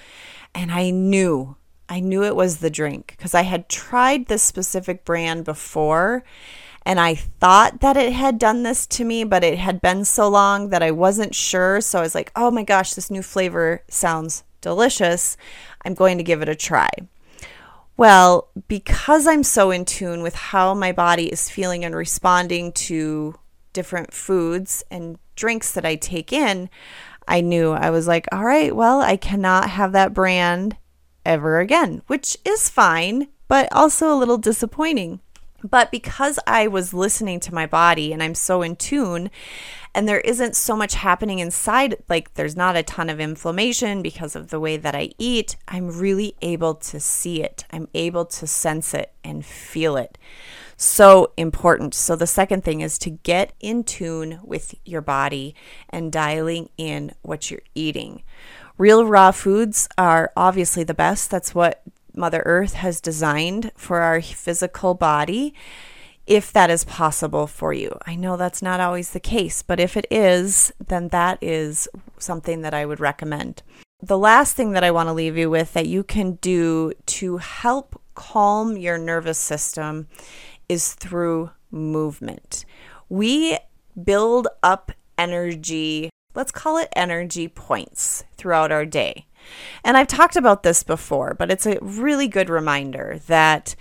and 0.55 0.73
I 0.73 0.91
knew 0.91 1.57
I 1.89 2.01
knew 2.01 2.25
it 2.25 2.35
was 2.35 2.57
the 2.57 2.71
drink 2.71 3.15
because 3.17 3.35
I 3.35 3.43
had 3.43 3.69
tried 3.69 4.27
this 4.27 4.43
specific 4.43 5.05
brand 5.05 5.45
before 5.45 6.25
and 6.85 7.01
I 7.01 7.15
thought 7.15 7.81
that 7.81 7.97
it 7.97 8.13
had 8.13 8.39
done 8.39 8.63
this 8.63 8.87
to 8.89 9.05
me, 9.05 9.25
but 9.25 9.43
it 9.43 9.59
had 9.59 9.81
been 9.81 10.05
so 10.05 10.29
long 10.29 10.71
that 10.71 10.85
I 10.85 10.93
wasn't 10.93 11.35
sure. 11.35 11.81
So 11.81 11.99
I 11.99 12.03
was 12.03 12.15
like, 12.15 12.31
oh 12.37 12.51
my 12.51 12.63
gosh, 12.63 12.95
this 12.95 13.11
new 13.11 13.23
flavor 13.23 13.83
sounds 13.89 14.45
delicious. 14.61 15.37
I'm 15.85 15.95
going 15.95 16.17
to 16.19 16.25
give 16.25 16.43
it 16.43 16.49
a 16.49 16.55
try. 16.55 16.89
Well, 17.97 18.49
because 18.69 19.27
I'm 19.27 19.43
so 19.43 19.71
in 19.71 19.85
tune 19.85 20.23
with 20.23 20.35
how 20.35 20.75
my 20.75 20.93
body 20.93 21.33
is 21.33 21.49
feeling 21.49 21.85
and 21.85 21.95
responding 21.95 22.73
to 22.73 23.37
different 23.73 24.13
foods 24.13 24.85
and 24.91 25.19
drinks 25.35 25.73
that 25.73 25.87
I 25.87 25.97
take 25.97 26.33
in, 26.33 26.69
I 27.27 27.41
knew 27.41 27.73
I 27.73 27.91
was 27.91 28.07
like, 28.07 28.27
all 28.33 28.45
right, 28.45 28.75
well, 28.75 29.01
I 29.01 29.17
cannot 29.17 29.71
have 29.71 29.93
that 29.93 30.15
brand 30.15 30.77
ever 31.25 31.59
again, 31.59 32.03
which 32.07 32.37
is 32.45 32.69
fine, 32.69 33.29
but 33.49 33.73
also 33.73 34.13
a 34.13 34.17
little 34.17 34.39
disappointing. 34.39 35.21
But 35.65 35.91
because 35.91 36.39
I 36.47 36.69
was 36.69 36.95
listening 36.95 37.41
to 37.41 37.55
my 37.55 37.67
body 37.67 38.13
and 38.13 38.23
I'm 38.23 38.35
so 38.35 38.63
in 38.63 38.77
tune, 38.77 39.31
and 39.97 40.07
there 40.07 40.21
isn't 40.21 40.55
so 40.55 40.77
much 40.77 40.93
happening 40.93 41.39
inside, 41.39 41.97
like 42.07 42.35
there's 42.35 42.55
not 42.55 42.77
a 42.77 42.83
ton 42.83 43.09
of 43.09 43.19
inflammation 43.19 44.03
because 44.03 44.37
of 44.37 44.49
the 44.49 44.61
way 44.61 44.77
that 44.77 44.95
I 44.95 45.13
eat, 45.17 45.57
I'm 45.67 45.89
really 45.89 46.37
able 46.43 46.75
to 46.75 47.01
see 47.01 47.43
it. 47.43 47.65
I'm 47.71 47.89
able 47.95 48.27
to 48.27 48.47
sense 48.47 48.93
it 48.93 49.15
and 49.25 49.43
feel 49.43 49.97
it. 49.97 50.19
So 50.77 51.33
important. 51.39 51.95
So, 51.95 52.15
the 52.15 52.27
second 52.27 52.63
thing 52.63 52.83
is 52.83 52.99
to 52.99 53.09
get 53.09 53.55
in 53.59 53.85
tune 53.85 54.39
with 54.45 54.75
your 54.85 55.01
body 55.01 55.55
and 55.89 56.13
dialing 56.13 56.69
in 56.77 57.15
what 57.23 57.51
you're 57.51 57.63
eating. 57.75 58.23
Real 58.77 59.07
raw 59.07 59.31
foods 59.31 59.89
are 59.97 60.31
obviously 60.37 60.85
the 60.85 60.93
best. 60.93 61.31
That's 61.31 61.55
what 61.55 61.83
Mother 62.15 62.43
Earth 62.45 62.75
has 62.75 63.01
designed 63.01 63.73
for 63.75 64.01
our 64.01 64.21
physical 64.21 64.93
body, 64.93 65.55
if 66.27 66.53
that 66.53 66.71
is 66.71 66.85
possible 66.85 67.47
for 67.47 67.73
you. 67.73 67.97
I 68.07 68.17
know 68.17 68.37
that's 68.37 68.63
not 68.63 68.81
always 68.81 69.11
the 69.11 69.21
case, 69.21 69.63
but 69.63 69.79
if 69.79 69.97
it 69.97 70.07
is, 70.11 70.73
then 70.85 71.09
that 71.09 71.39
is 71.41 71.89
something 72.19 72.63
that 72.63 72.75
I 72.75 72.85
would 72.85 73.01
recommend. 73.01 73.63
The 74.03 74.19
last 74.19 74.57
thing 74.57 74.73
that 74.73 74.85
I 74.85 74.91
want 74.91 75.09
to 75.09 75.13
leave 75.13 75.39
you 75.39 75.49
with 75.49 75.73
that 75.73 75.87
you 75.87 76.03
can 76.03 76.33
do 76.37 76.93
to 77.07 77.39
help 77.39 78.01
calm 78.15 78.77
your 78.77 78.99
nervous 78.99 79.39
system 79.39 80.09
is 80.69 80.95
through 80.95 81.51
movement. 81.71 82.65
We 83.09 83.59
build 84.03 84.49
up 84.63 84.93
energy, 85.17 86.11
let's 86.35 86.53
call 86.53 86.77
it 86.77 86.89
energy 86.95 87.49
points 87.49 88.25
throughout 88.37 88.73
our 88.73 88.85
day. 88.85 89.27
And 89.85 89.97
I've 89.97 90.09
talked 90.09 90.37
about 90.37 90.63
this 90.63 90.83
before, 90.83 91.35
but 91.35 91.51
it's 91.51 91.67
a 91.67 91.79
really 91.81 92.29
good 92.29 92.51
reminder 92.51 93.21
that 93.29 93.77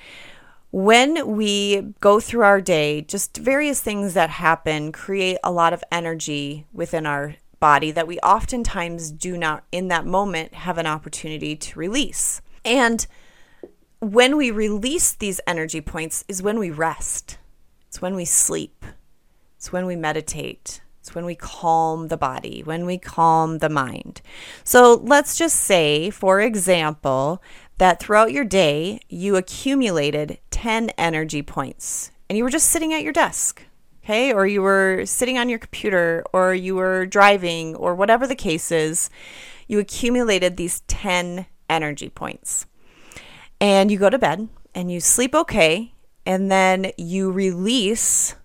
when 0.75 1.38
we 1.38 1.94
go 2.01 2.20
through 2.20 2.44
our 2.44 2.60
day, 2.60 3.00
just 3.00 3.38
various 3.38 3.79
things 3.79 4.13
that 4.13 4.29
happen 4.29 4.91
create 4.91 5.38
a 5.41 5.50
lot 5.50 5.72
of 5.72 5.82
energy 5.89 6.65
within 6.74 7.05
our 7.05 7.38
body 7.62 7.91
that 7.91 8.08
we 8.08 8.20
oftentimes 8.20 9.10
do 9.10 9.38
not, 9.38 9.63
in 9.72 9.88
that 9.88 10.05
moment, 10.05 10.53
have 10.53 10.77
an 10.77 10.86
opportunity 10.86 11.55
to 11.55 11.79
release. 11.79 12.41
And 12.65 13.08
when 14.01 14.36
we 14.36 14.51
release 14.51 15.13
these 15.13 15.39
energy 15.48 15.79
points 15.79 16.25
is 16.27 16.44
when 16.44 16.60
we 16.60 16.72
rest, 16.72 17.38
it's 17.88 18.01
when 18.01 18.13
we 18.13 18.25
sleep, 18.25 18.84
it's 19.55 19.72
when 19.72 19.86
we 19.86 19.96
meditate, 19.96 20.82
it's 21.00 21.15
when 21.15 21.24
we 21.24 21.36
calm 21.36 22.10
the 22.10 22.17
body, 22.17 22.63
when 22.65 22.86
we 22.86 22.98
calm 22.98 23.60
the 23.60 23.70
mind. 23.70 24.22
So 24.65 24.96
let's 24.96 25.38
just 25.38 25.55
say, 25.55 26.10
for 26.10 26.41
example, 26.41 27.41
that 27.77 28.00
throughout 28.00 28.32
your 28.32 28.46
day, 28.46 29.00
you 29.10 29.36
accumulated 29.36 30.39
10 30.51 30.91
energy 30.98 31.41
points 31.41 32.12
and 32.29 32.38
you 32.38 32.44
were 32.44 32.50
just 32.50 32.70
sitting 32.70 32.94
at 32.94 33.03
your 33.03 33.13
desk, 33.13 33.63
okay? 34.03 34.34
Or 34.34 34.48
you 34.48 34.62
were 34.62 35.05
sitting 35.05 35.38
on 35.38 35.50
your 35.50 35.60
computer 35.60 36.24
or 36.34 36.53
you 36.53 36.75
were 36.75 37.05
driving 37.05 37.75
or 37.75 37.96
whatever 37.96 38.25
the 38.25 38.36
case 38.36 38.72
is. 38.72 39.10
You 39.67 39.79
accumulated 39.79 40.58
these 40.58 40.82
10 40.88 41.46
energy 41.70 42.10
points. 42.10 42.65
And 43.60 43.91
you 43.91 43.98
go 43.98 44.10
to 44.10 44.20
bed 44.20 44.48
and 44.74 44.91
you 44.91 45.00
sleep 45.00 45.34
okay. 45.36 45.94
And 46.25 46.51
then 46.51 46.91
you 46.98 47.32
release 47.32 48.36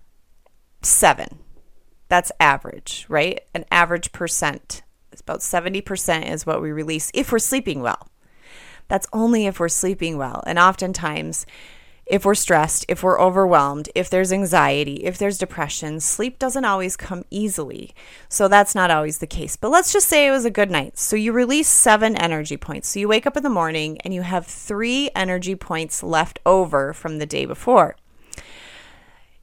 seven 0.83 1.39
that's 2.11 2.33
average, 2.41 3.07
right? 3.09 3.41
An 3.55 3.65
average 3.71 4.13
percent. 4.13 4.83
It's 5.13 5.23
about 5.23 5.41
70% 5.41 6.29
is 6.29 6.45
what 6.45 6.61
we 6.61 6.73
release 6.73 7.11
if 7.15 7.33
we're 7.33 7.39
sleeping 7.39 7.81
well. 7.81 8.09
That's 8.91 9.07
only 9.13 9.47
if 9.47 9.61
we're 9.61 9.69
sleeping 9.69 10.19
well. 10.19 10.43
And 10.49 10.59
oftentimes, 10.59 11.47
if 12.07 12.25
we're 12.25 12.35
stressed, 12.35 12.85
if 12.89 13.05
we're 13.05 13.21
overwhelmed, 13.21 13.89
if 13.95 14.11
there's 14.11 14.33
anxiety, 14.33 15.05
if 15.05 15.17
there's 15.17 15.39
depression, 15.39 16.01
sleep 16.01 16.41
doesn't 16.41 16.65
always 16.65 16.97
come 16.97 17.25
easily. 17.31 17.95
So 18.29 18.49
that's 18.49 18.75
not 18.75 18.91
always 18.91 19.19
the 19.19 19.29
case. 19.29 19.55
But 19.55 19.71
let's 19.71 19.93
just 19.93 20.09
say 20.09 20.27
it 20.27 20.33
was 20.33 20.45
a 20.45 20.51
good 20.51 20.73
night. 20.73 20.99
So 20.99 21.15
you 21.15 21.33
release 21.33 21.69
seven 21.69 22.17
energy 22.17 22.57
points. 22.57 22.89
So 22.89 22.99
you 22.99 23.07
wake 23.07 23.29
up 23.29 23.37
in 23.37 23.45
the 23.45 23.49
morning 23.49 23.99
and 23.99 24.13
you 24.13 24.23
have 24.23 24.45
three 24.45 25.09
energy 25.15 25.55
points 25.55 26.03
left 26.03 26.41
over 26.45 26.93
from 26.93 27.19
the 27.19 27.27
day 27.27 27.45
before 27.45 27.95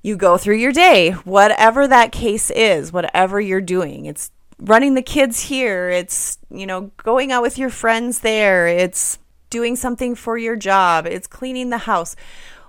you 0.02 0.18
go 0.18 0.38
through 0.38 0.58
your 0.58 0.74
day, 0.74 1.12
whatever 1.12 1.88
that 1.88 2.12
case 2.12 2.50
is, 2.52 2.92
whatever 2.92 3.40
you're 3.40 3.62
doing. 3.62 4.06
It's 4.06 4.30
running 4.60 4.94
the 4.94 5.02
kids 5.02 5.40
here, 5.42 5.90
it's, 5.90 6.38
you 6.50 6.66
know, 6.66 6.92
going 6.98 7.32
out 7.32 7.42
with 7.42 7.58
your 7.58 7.70
friends 7.70 8.20
there, 8.20 8.68
it's 8.68 9.20
doing 9.50 9.76
something 9.76 10.16
for 10.16 10.38
your 10.38 10.56
job, 10.56 11.06
it's 11.06 11.28
cleaning 11.28 11.70
the 11.70 11.80
house. 11.80 12.16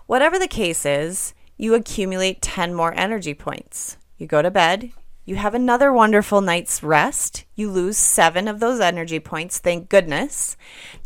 Whatever 0.06 0.38
the 0.38 0.48
case 0.48 0.86
is, 0.86 1.34
you 1.56 1.74
accumulate 1.74 2.42
10 2.42 2.74
more 2.74 2.94
energy 2.94 3.34
points. 3.34 3.96
You 4.16 4.26
go 4.26 4.42
to 4.42 4.50
bed, 4.50 4.92
you 5.28 5.36
have 5.36 5.54
another 5.54 5.92
wonderful 5.92 6.40
night's 6.40 6.82
rest. 6.82 7.44
You 7.54 7.70
lose 7.70 7.98
seven 7.98 8.48
of 8.48 8.60
those 8.60 8.80
energy 8.80 9.20
points, 9.20 9.58
thank 9.58 9.90
goodness. 9.90 10.56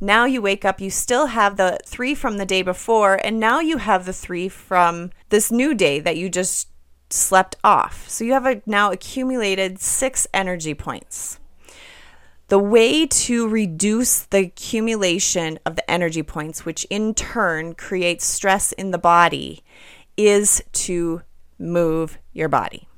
Now 0.00 0.26
you 0.26 0.40
wake 0.40 0.64
up, 0.64 0.80
you 0.80 0.90
still 0.90 1.26
have 1.26 1.56
the 1.56 1.80
three 1.84 2.14
from 2.14 2.36
the 2.36 2.46
day 2.46 2.62
before, 2.62 3.18
and 3.24 3.40
now 3.40 3.58
you 3.58 3.78
have 3.78 4.06
the 4.06 4.12
three 4.12 4.48
from 4.48 5.10
this 5.30 5.50
new 5.50 5.74
day 5.74 5.98
that 5.98 6.16
you 6.16 6.28
just 6.28 6.68
slept 7.10 7.56
off. 7.64 8.08
So 8.08 8.22
you 8.22 8.34
have 8.34 8.64
now 8.64 8.92
accumulated 8.92 9.80
six 9.80 10.28
energy 10.32 10.74
points. 10.74 11.40
The 12.52 12.58
way 12.58 13.06
to 13.06 13.48
reduce 13.48 14.24
the 14.24 14.40
accumulation 14.40 15.58
of 15.64 15.74
the 15.74 15.90
energy 15.90 16.22
points, 16.22 16.66
which 16.66 16.84
in 16.90 17.14
turn 17.14 17.74
creates 17.74 18.26
stress 18.26 18.72
in 18.72 18.90
the 18.90 18.98
body, 18.98 19.64
is 20.18 20.62
to 20.72 21.22
move 21.58 22.18
your 22.34 22.50
body. 22.50 22.88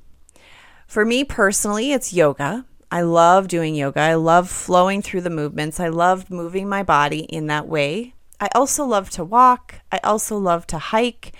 For 0.87 1.05
me 1.05 1.23
personally, 1.23 1.93
it's 1.93 2.11
yoga. 2.11 2.65
I 2.91 3.03
love 3.03 3.47
doing 3.47 3.75
yoga. 3.75 4.01
I 4.01 4.15
love 4.15 4.49
flowing 4.49 5.01
through 5.01 5.21
the 5.21 5.29
movements. 5.29 5.79
I 5.79 5.87
love 5.87 6.29
moving 6.29 6.67
my 6.67 6.83
body 6.83 7.21
in 7.21 7.47
that 7.47 7.65
way. 7.65 8.13
I 8.41 8.49
also 8.53 8.83
love 8.83 9.09
to 9.11 9.23
walk. 9.23 9.75
I 9.89 10.01
also 10.03 10.37
love 10.37 10.67
to 10.67 10.77
hike. 10.77 11.31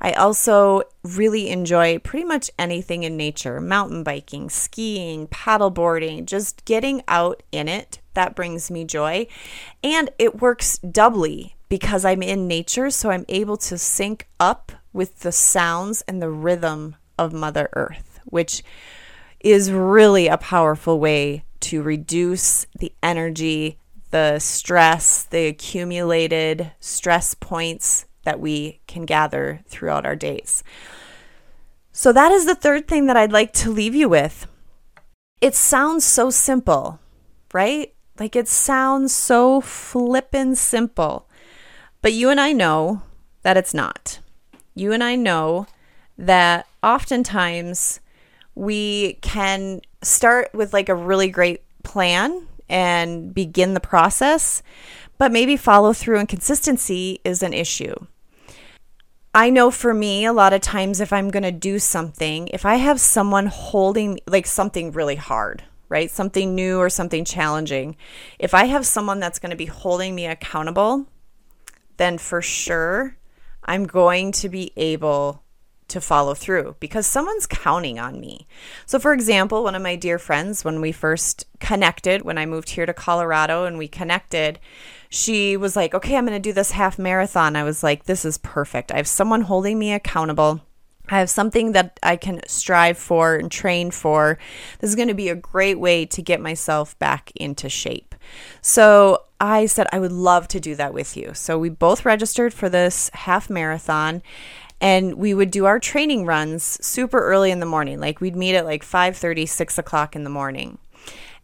I 0.00 0.12
also 0.12 0.82
really 1.02 1.50
enjoy 1.50 1.98
pretty 1.98 2.24
much 2.24 2.50
anything 2.58 3.02
in 3.02 3.16
nature 3.16 3.60
mountain 3.60 4.02
biking, 4.02 4.48
skiing, 4.48 5.28
paddleboarding, 5.28 6.24
just 6.24 6.64
getting 6.64 7.02
out 7.06 7.42
in 7.52 7.68
it. 7.68 8.00
That 8.14 8.34
brings 8.34 8.70
me 8.70 8.84
joy. 8.84 9.26
And 9.84 10.10
it 10.18 10.40
works 10.40 10.78
doubly 10.78 11.56
because 11.68 12.04
I'm 12.04 12.22
in 12.22 12.48
nature, 12.48 12.90
so 12.90 13.10
I'm 13.10 13.26
able 13.28 13.56
to 13.58 13.78
sync 13.78 14.26
up 14.40 14.72
with 14.92 15.20
the 15.20 15.32
sounds 15.32 16.02
and 16.08 16.20
the 16.20 16.30
rhythm 16.30 16.96
of 17.18 17.32
Mother 17.32 17.68
Earth, 17.74 18.20
which 18.24 18.62
is 19.38 19.70
really 19.70 20.26
a 20.26 20.38
powerful 20.38 20.98
way 20.98 21.44
to 21.60 21.82
reduce 21.82 22.66
the 22.78 22.92
energy, 23.02 23.78
the 24.10 24.38
stress, 24.38 25.24
the 25.24 25.46
accumulated 25.46 26.72
stress 26.80 27.34
points 27.34 28.06
that 28.24 28.40
we 28.40 28.80
can 28.86 29.04
gather 29.04 29.60
throughout 29.66 30.06
our 30.06 30.16
days. 30.16 30.62
So, 31.92 32.12
that 32.12 32.32
is 32.32 32.46
the 32.46 32.54
third 32.54 32.86
thing 32.86 33.06
that 33.06 33.16
I'd 33.16 33.32
like 33.32 33.52
to 33.54 33.70
leave 33.70 33.94
you 33.94 34.08
with. 34.08 34.46
It 35.40 35.54
sounds 35.54 36.04
so 36.04 36.30
simple, 36.30 37.00
right? 37.52 37.92
Like 38.18 38.36
it 38.36 38.48
sounds 38.48 39.14
so 39.14 39.62
flippin' 39.62 40.54
simple. 40.54 41.26
But 42.02 42.12
you 42.12 42.28
and 42.28 42.40
I 42.40 42.52
know 42.52 43.02
that 43.42 43.56
it's 43.56 43.74
not. 43.74 44.20
You 44.74 44.92
and 44.92 45.02
I 45.02 45.16
know 45.16 45.66
that 46.18 46.66
oftentimes 46.82 48.00
we 48.54 49.14
can 49.22 49.80
start 50.02 50.50
with 50.54 50.74
like 50.74 50.90
a 50.90 50.94
really 50.94 51.28
great 51.28 51.62
plan 51.82 52.46
and 52.68 53.34
begin 53.34 53.74
the 53.74 53.80
process, 53.80 54.62
but 55.20 55.30
maybe 55.30 55.54
follow 55.54 55.92
through 55.92 56.18
and 56.18 56.30
consistency 56.30 57.20
is 57.24 57.42
an 57.42 57.52
issue. 57.52 57.94
I 59.34 59.50
know 59.50 59.70
for 59.70 59.92
me, 59.92 60.24
a 60.24 60.32
lot 60.32 60.54
of 60.54 60.62
times 60.62 60.98
if 60.98 61.12
I'm 61.12 61.28
going 61.28 61.42
to 61.42 61.52
do 61.52 61.78
something, 61.78 62.48
if 62.48 62.64
I 62.64 62.76
have 62.76 62.98
someone 62.98 63.44
holding 63.44 64.18
like 64.26 64.46
something 64.46 64.92
really 64.92 65.16
hard, 65.16 65.62
right? 65.90 66.10
Something 66.10 66.54
new 66.54 66.78
or 66.78 66.88
something 66.88 67.26
challenging, 67.26 67.96
if 68.38 68.54
I 68.54 68.64
have 68.64 68.86
someone 68.86 69.20
that's 69.20 69.38
going 69.38 69.50
to 69.50 69.56
be 69.56 69.66
holding 69.66 70.14
me 70.14 70.24
accountable, 70.24 71.04
then 71.98 72.16
for 72.16 72.40
sure 72.40 73.14
I'm 73.62 73.84
going 73.84 74.32
to 74.32 74.48
be 74.48 74.72
able 74.78 75.42
to 75.90 76.00
follow 76.00 76.34
through 76.34 76.76
because 76.80 77.06
someone's 77.06 77.46
counting 77.46 77.98
on 77.98 78.18
me. 78.18 78.46
So, 78.86 78.98
for 78.98 79.12
example, 79.12 79.62
one 79.62 79.74
of 79.74 79.82
my 79.82 79.96
dear 79.96 80.18
friends, 80.18 80.64
when 80.64 80.80
we 80.80 80.92
first 80.92 81.46
connected, 81.58 82.22
when 82.22 82.38
I 82.38 82.46
moved 82.46 82.70
here 82.70 82.86
to 82.86 82.94
Colorado 82.94 83.64
and 83.64 83.78
we 83.78 83.88
connected, 83.88 84.58
she 85.08 85.56
was 85.56 85.76
like, 85.76 85.94
Okay, 85.94 86.16
I'm 86.16 86.26
going 86.26 86.40
to 86.40 86.48
do 86.48 86.52
this 86.52 86.72
half 86.72 86.98
marathon. 86.98 87.56
I 87.56 87.64
was 87.64 87.82
like, 87.82 88.04
This 88.04 88.24
is 88.24 88.38
perfect. 88.38 88.90
I 88.92 88.96
have 88.96 89.08
someone 89.08 89.42
holding 89.42 89.78
me 89.78 89.92
accountable. 89.92 90.62
I 91.10 91.18
have 91.18 91.30
something 91.30 91.72
that 91.72 91.98
I 92.02 92.16
can 92.16 92.40
strive 92.46 92.96
for 92.96 93.34
and 93.34 93.50
train 93.50 93.90
for. 93.90 94.38
This 94.78 94.90
is 94.90 94.96
going 94.96 95.08
to 95.08 95.14
be 95.14 95.28
a 95.28 95.34
great 95.34 95.78
way 95.78 96.06
to 96.06 96.22
get 96.22 96.40
myself 96.40 96.96
back 96.98 97.32
into 97.34 97.68
shape. 97.68 98.14
So 98.60 99.24
I 99.40 99.66
said 99.66 99.88
I 99.92 99.98
would 99.98 100.12
love 100.12 100.46
to 100.48 100.60
do 100.60 100.74
that 100.76 100.94
with 100.94 101.16
you. 101.16 101.32
So 101.34 101.58
we 101.58 101.68
both 101.68 102.04
registered 102.04 102.54
for 102.54 102.68
this 102.68 103.10
half 103.12 103.50
marathon 103.50 104.22
and 104.80 105.14
we 105.14 105.34
would 105.34 105.50
do 105.50 105.66
our 105.66 105.78
training 105.78 106.26
runs 106.26 106.84
super 106.84 107.20
early 107.20 107.50
in 107.50 107.60
the 107.60 107.66
morning. 107.66 108.00
Like 108.00 108.20
we'd 108.20 108.36
meet 108.36 108.54
at 108.54 108.64
like 108.64 108.82
5 108.82 109.16
30, 109.16 109.46
6 109.46 109.78
o'clock 109.78 110.16
in 110.16 110.24
the 110.24 110.30
morning. 110.30 110.78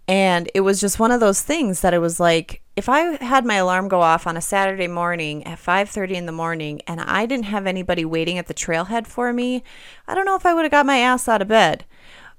And 0.08 0.48
it 0.54 0.60
was 0.60 0.80
just 0.80 1.00
one 1.00 1.10
of 1.10 1.20
those 1.20 1.42
things 1.42 1.80
that 1.80 1.92
it 1.92 1.98
was 1.98 2.20
like 2.20 2.62
if 2.76 2.88
I 2.88 3.22
had 3.24 3.46
my 3.46 3.54
alarm 3.54 3.88
go 3.88 4.02
off 4.02 4.26
on 4.26 4.36
a 4.36 4.42
Saturday 4.42 4.86
morning 4.86 5.44
at 5.46 5.58
5:30 5.58 6.14
in 6.14 6.26
the 6.26 6.32
morning 6.32 6.82
and 6.86 7.00
I 7.00 7.26
didn't 7.26 7.46
have 7.46 7.66
anybody 7.66 8.04
waiting 8.04 8.38
at 8.38 8.46
the 8.46 8.54
trailhead 8.54 9.06
for 9.06 9.32
me, 9.32 9.64
I 10.06 10.14
don't 10.14 10.26
know 10.26 10.36
if 10.36 10.46
I 10.46 10.54
would 10.54 10.64
have 10.64 10.70
got 10.70 10.86
my 10.86 10.98
ass 10.98 11.26
out 11.26 11.42
of 11.42 11.48
bed. 11.48 11.84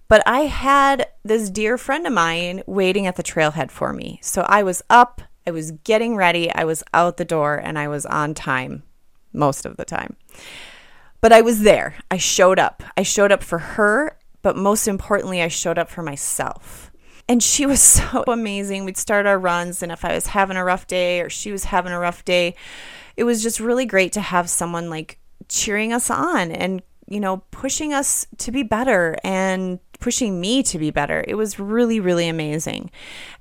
But 0.08 0.24
I 0.26 0.42
had 0.42 1.08
this 1.24 1.50
dear 1.50 1.78
friend 1.78 2.08
of 2.08 2.14
mine 2.14 2.64
waiting 2.66 3.08
at 3.08 3.18
the 3.18 3.24
trailhead 3.24 3.72
for 3.72 3.92
me. 3.92 4.20
So 4.22 4.44
I 4.44 4.64
was 4.64 4.82
up, 4.90 5.22
I 5.46 5.52
was 5.52 5.72
getting 5.72 6.16
ready, 6.16 6.54
I 6.54 6.64
was 6.64 6.84
out 6.94 7.18
the 7.18 7.26
door 7.26 7.56
and 7.56 7.78
I 7.78 7.88
was 7.90 8.06
on 8.06 8.34
time 8.34 8.84
most 9.34 9.66
of 9.66 9.76
the 9.76 9.86
time. 9.86 10.16
But 11.22 11.34
I 11.34 11.42
was 11.42 11.62
there. 11.62 11.96
I 12.12 12.18
showed 12.18 12.60
up. 12.60 12.84
I 12.96 13.04
showed 13.04 13.32
up 13.32 13.44
for 13.44 13.60
her, 13.60 14.18
but 14.42 14.56
most 14.56 14.88
importantly, 14.88 15.42
I 15.42 15.48
showed 15.48 15.78
up 15.78 15.90
for 15.90 16.04
myself 16.04 16.88
and 17.28 17.44
she 17.44 17.66
was 17.66 17.82
so 17.82 18.24
amazing. 18.28 18.86
We'd 18.86 18.98
start 18.98 19.26
our 19.26 19.40
runs, 19.40 19.84
and 19.84 19.92
if 19.92 20.06
I 20.06 20.14
was 20.14 20.28
having 20.28 20.58
a 20.58 20.64
rough 20.64 20.88
day 20.88 21.22
or 21.22 21.30
she 21.30 21.52
was 21.52 21.66
having 21.66 21.92
a 21.92 22.00
rough 22.00 22.26
day, 22.26 22.56
it 23.16 23.24
was 23.24 23.44
just 23.44 23.60
really 23.60 23.86
great 23.86 24.12
to 24.14 24.22
have 24.22 24.50
someone 24.50 24.90
like 24.90 25.20
cheering 25.50 25.94
us 25.94 26.10
on 26.10 26.52
and, 26.52 26.82
you 27.08 27.20
know, 27.20 27.44
pushing 27.52 27.94
us 27.94 28.28
to 28.38 28.52
be 28.52 28.64
better 28.64 29.16
and 29.24 29.80
pushing 30.00 30.40
me 30.40 30.64
to 30.64 30.78
be 30.78 30.92
better. 30.92 31.24
It 31.28 31.36
was 31.36 31.60
really, 31.60 32.00
really 32.00 32.28
amazing. 32.28 32.92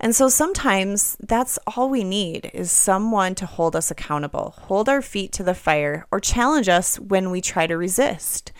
And 0.00 0.14
so 0.14 0.28
sometimes 0.28 1.16
that's 1.20 1.58
all 1.66 1.88
we 1.88 2.04
need 2.04 2.50
is 2.52 2.70
someone 2.70 3.34
to 3.36 3.46
hold 3.46 3.76
us 3.76 3.90
accountable, 3.90 4.54
hold 4.56 4.88
our 4.88 5.02
feet 5.02 5.32
to 5.32 5.42
the 5.42 5.54
fire, 5.54 6.06
or 6.10 6.20
challenge 6.20 6.68
us 6.68 6.98
when 6.98 7.30
we 7.30 7.40
try 7.40 7.66
to 7.66 7.76
resist. 7.76 8.52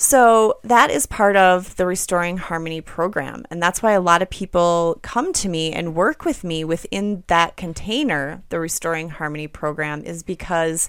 So 0.00 0.60
that 0.62 0.92
is 0.92 1.06
part 1.06 1.34
of 1.34 1.74
the 1.74 1.84
Restoring 1.84 2.36
Harmony 2.36 2.80
program. 2.80 3.44
And 3.50 3.60
that's 3.60 3.82
why 3.82 3.92
a 3.92 4.00
lot 4.00 4.22
of 4.22 4.30
people 4.30 5.00
come 5.02 5.32
to 5.32 5.48
me 5.48 5.72
and 5.72 5.96
work 5.96 6.24
with 6.24 6.44
me 6.44 6.62
within 6.62 7.24
that 7.26 7.56
container, 7.56 8.44
the 8.48 8.60
Restoring 8.60 9.08
Harmony 9.08 9.48
program, 9.48 10.04
is 10.04 10.22
because 10.22 10.88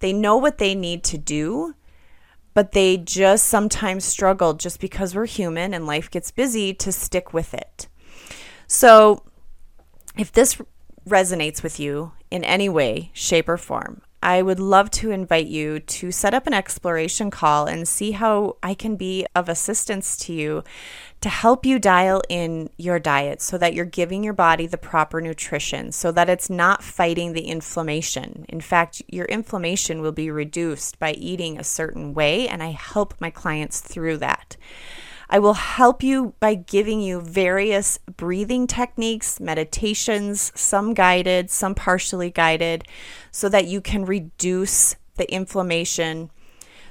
they 0.00 0.12
know 0.12 0.36
what 0.36 0.58
they 0.58 0.74
need 0.74 1.02
to 1.04 1.16
do, 1.16 1.74
but 2.54 2.72
they 2.72 2.96
just 2.96 3.46
sometimes 3.46 4.04
struggle 4.04 4.54
just 4.54 4.80
because 4.80 5.14
we're 5.14 5.26
human 5.26 5.72
and 5.72 5.86
life 5.86 6.10
gets 6.10 6.30
busy 6.30 6.74
to 6.74 6.92
stick 6.92 7.32
with 7.32 7.54
it. 7.54 7.88
So 8.66 9.22
if 10.16 10.32
this 10.32 10.60
resonates 11.08 11.62
with 11.62 11.80
you 11.80 12.12
in 12.30 12.44
any 12.44 12.68
way, 12.68 13.10
shape, 13.12 13.48
or 13.48 13.56
form, 13.56 14.02
I 14.22 14.42
would 14.42 14.60
love 14.60 14.90
to 14.92 15.10
invite 15.10 15.46
you 15.46 15.80
to 15.80 16.12
set 16.12 16.34
up 16.34 16.46
an 16.46 16.52
exploration 16.52 17.30
call 17.30 17.66
and 17.66 17.88
see 17.88 18.12
how 18.12 18.56
I 18.62 18.74
can 18.74 18.96
be 18.96 19.26
of 19.34 19.48
assistance 19.48 20.16
to 20.18 20.32
you 20.32 20.62
to 21.20 21.28
help 21.28 21.66
you 21.66 21.78
dial 21.78 22.22
in 22.28 22.70
your 22.78 22.98
diet 22.98 23.42
so 23.42 23.58
that 23.58 23.74
you're 23.74 23.84
giving 23.84 24.24
your 24.24 24.32
body 24.32 24.66
the 24.66 24.78
proper 24.78 25.20
nutrition, 25.20 25.92
so 25.92 26.10
that 26.12 26.30
it's 26.30 26.48
not 26.48 26.82
fighting 26.82 27.32
the 27.32 27.46
inflammation. 27.46 28.46
In 28.48 28.60
fact, 28.60 29.02
your 29.06 29.26
inflammation 29.26 30.00
will 30.00 30.12
be 30.12 30.30
reduced 30.30 30.98
by 30.98 31.12
eating 31.12 31.58
a 31.58 31.64
certain 31.64 32.14
way, 32.14 32.48
and 32.48 32.62
I 32.62 32.70
help 32.70 33.14
my 33.20 33.30
clients 33.30 33.80
through 33.80 34.16
that. 34.18 34.56
I 35.28 35.38
will 35.38 35.54
help 35.54 36.02
you 36.02 36.34
by 36.40 36.54
giving 36.54 37.00
you 37.00 37.20
various 37.20 37.98
breathing 38.16 38.66
techniques, 38.66 39.38
meditations, 39.38 40.50
some 40.56 40.92
guided, 40.92 41.50
some 41.50 41.74
partially 41.74 42.30
guided, 42.30 42.84
so 43.30 43.48
that 43.50 43.66
you 43.66 43.80
can 43.80 44.04
reduce 44.04 44.96
the 45.16 45.32
inflammation, 45.32 46.30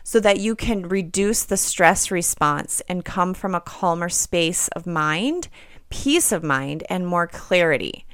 so 0.09 0.19
that 0.19 0.39
you 0.39 0.55
can 0.55 0.89
reduce 0.89 1.43
the 1.43 1.55
stress 1.55 2.09
response 2.09 2.81
and 2.89 3.05
come 3.05 3.31
from 3.31 3.53
a 3.53 3.61
calmer 3.61 4.09
space 4.09 4.67
of 4.69 4.87
mind, 4.87 5.49
peace 5.91 6.31
of 6.31 6.41
mind, 6.41 6.83
and 6.89 7.05
more 7.05 7.27
clarity. 7.27 8.07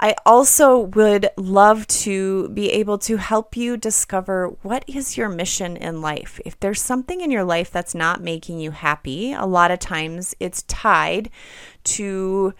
I 0.00 0.14
also 0.24 0.78
would 0.78 1.28
love 1.36 1.86
to 1.88 2.48
be 2.48 2.70
able 2.70 2.96
to 3.00 3.18
help 3.18 3.54
you 3.54 3.76
discover 3.76 4.56
what 4.62 4.82
is 4.88 5.18
your 5.18 5.28
mission 5.28 5.76
in 5.76 6.00
life. 6.00 6.40
If 6.46 6.58
there's 6.58 6.80
something 6.80 7.20
in 7.20 7.30
your 7.30 7.44
life 7.44 7.70
that's 7.70 7.94
not 7.94 8.22
making 8.22 8.60
you 8.60 8.70
happy, 8.70 9.34
a 9.34 9.44
lot 9.44 9.70
of 9.70 9.78
times 9.78 10.34
it's 10.40 10.62
tied 10.62 11.28
to 11.84 12.54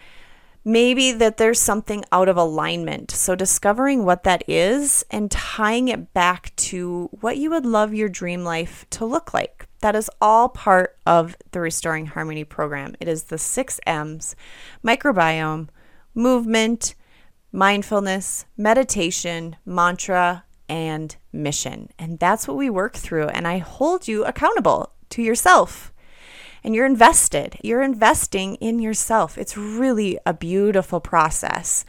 maybe 0.67 1.13
that 1.13 1.37
there's 1.37 1.61
something 1.61 2.03
out 2.11 2.27
of 2.27 2.35
alignment. 2.35 3.09
So, 3.09 3.35
discovering 3.35 4.03
what 4.03 4.23
that 4.23 4.43
is 4.47 5.05
and 5.09 5.31
tying 5.31 5.87
it 5.87 6.13
back 6.13 6.53
to 6.57 7.09
what 7.21 7.37
you 7.37 7.49
would 7.51 7.65
love 7.65 7.93
your 7.93 8.09
dream 8.09 8.43
life 8.43 8.85
to 8.91 9.05
look 9.05 9.33
like. 9.33 9.67
That 9.79 9.95
is 9.95 10.11
all 10.21 10.49
part 10.49 10.97
of 11.05 11.37
the 11.51 11.61
Restoring 11.61 12.07
Harmony 12.07 12.43
program. 12.43 12.95
It 12.99 13.07
is 13.07 13.23
the 13.23 13.37
six 13.37 13.79
M's 13.85 14.35
microbiome, 14.83 15.69
movement, 16.13 16.95
mindfulness, 17.53 18.45
meditation, 18.57 19.55
mantra, 19.65 20.43
and 20.67 21.15
mission. 21.31 21.89
And 21.97 22.19
that's 22.19 22.45
what 22.45 22.57
we 22.57 22.69
work 22.69 22.95
through. 22.95 23.27
And 23.29 23.47
I 23.47 23.59
hold 23.59 24.09
you 24.09 24.25
accountable 24.25 24.91
to 25.11 25.21
yourself. 25.21 25.93
And 26.67 26.75
you're 26.75 26.85
invested. 26.85 27.57
You're 27.63 27.81
investing 27.81 28.55
in 28.55 28.79
yourself. 28.79 29.37
It's 29.37 29.55
really 29.55 30.19
a 30.25 30.33
beautiful 30.33 30.99
process. 30.99 31.85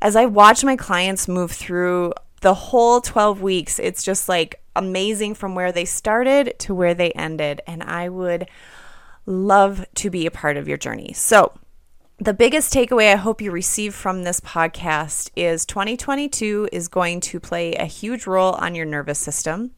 As 0.00 0.16
I 0.16 0.24
watch 0.24 0.64
my 0.64 0.76
clients 0.76 1.28
move 1.28 1.50
through 1.52 2.14
the 2.40 2.54
whole 2.54 3.02
12 3.02 3.42
weeks, 3.42 3.78
it's 3.78 4.02
just 4.02 4.26
like 4.26 4.62
amazing 4.74 5.34
from 5.34 5.54
where 5.54 5.72
they 5.72 5.84
started 5.84 6.58
to 6.60 6.74
where 6.74 6.94
they 6.94 7.10
ended. 7.10 7.60
And 7.66 7.82
I 7.82 8.08
would 8.08 8.48
love 9.26 9.84
to 9.96 10.08
be 10.08 10.24
a 10.24 10.30
part 10.30 10.56
of 10.56 10.66
your 10.66 10.78
journey. 10.78 11.12
So, 11.12 11.52
the 12.18 12.32
biggest 12.32 12.72
takeaway 12.72 13.12
I 13.12 13.16
hope 13.16 13.42
you 13.42 13.50
receive 13.50 13.94
from 13.94 14.22
this 14.22 14.40
podcast 14.40 15.28
is 15.36 15.66
2022 15.66 16.70
is 16.72 16.88
going 16.88 17.20
to 17.20 17.38
play 17.38 17.74
a 17.74 17.84
huge 17.84 18.26
role 18.26 18.54
on 18.54 18.74
your 18.74 18.86
nervous 18.86 19.18
system. 19.18 19.72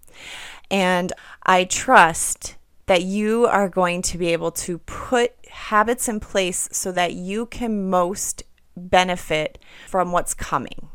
And 0.71 1.13
I 1.43 1.65
trust 1.65 2.55
that 2.91 3.05
you 3.05 3.47
are 3.47 3.69
going 3.69 4.03
to 4.03 4.19
be 4.19 4.33
able 4.33 4.51
to 4.51 4.77
put 4.79 5.33
habits 5.49 6.09
in 6.09 6.19
place 6.19 6.69
so 6.73 6.91
that 6.91 7.13
you 7.13 7.47
can 7.47 7.89
most 7.89 8.43
benefit 8.77 9.61
from 9.87 10.11
what's 10.11 10.35
coming, 10.35 10.89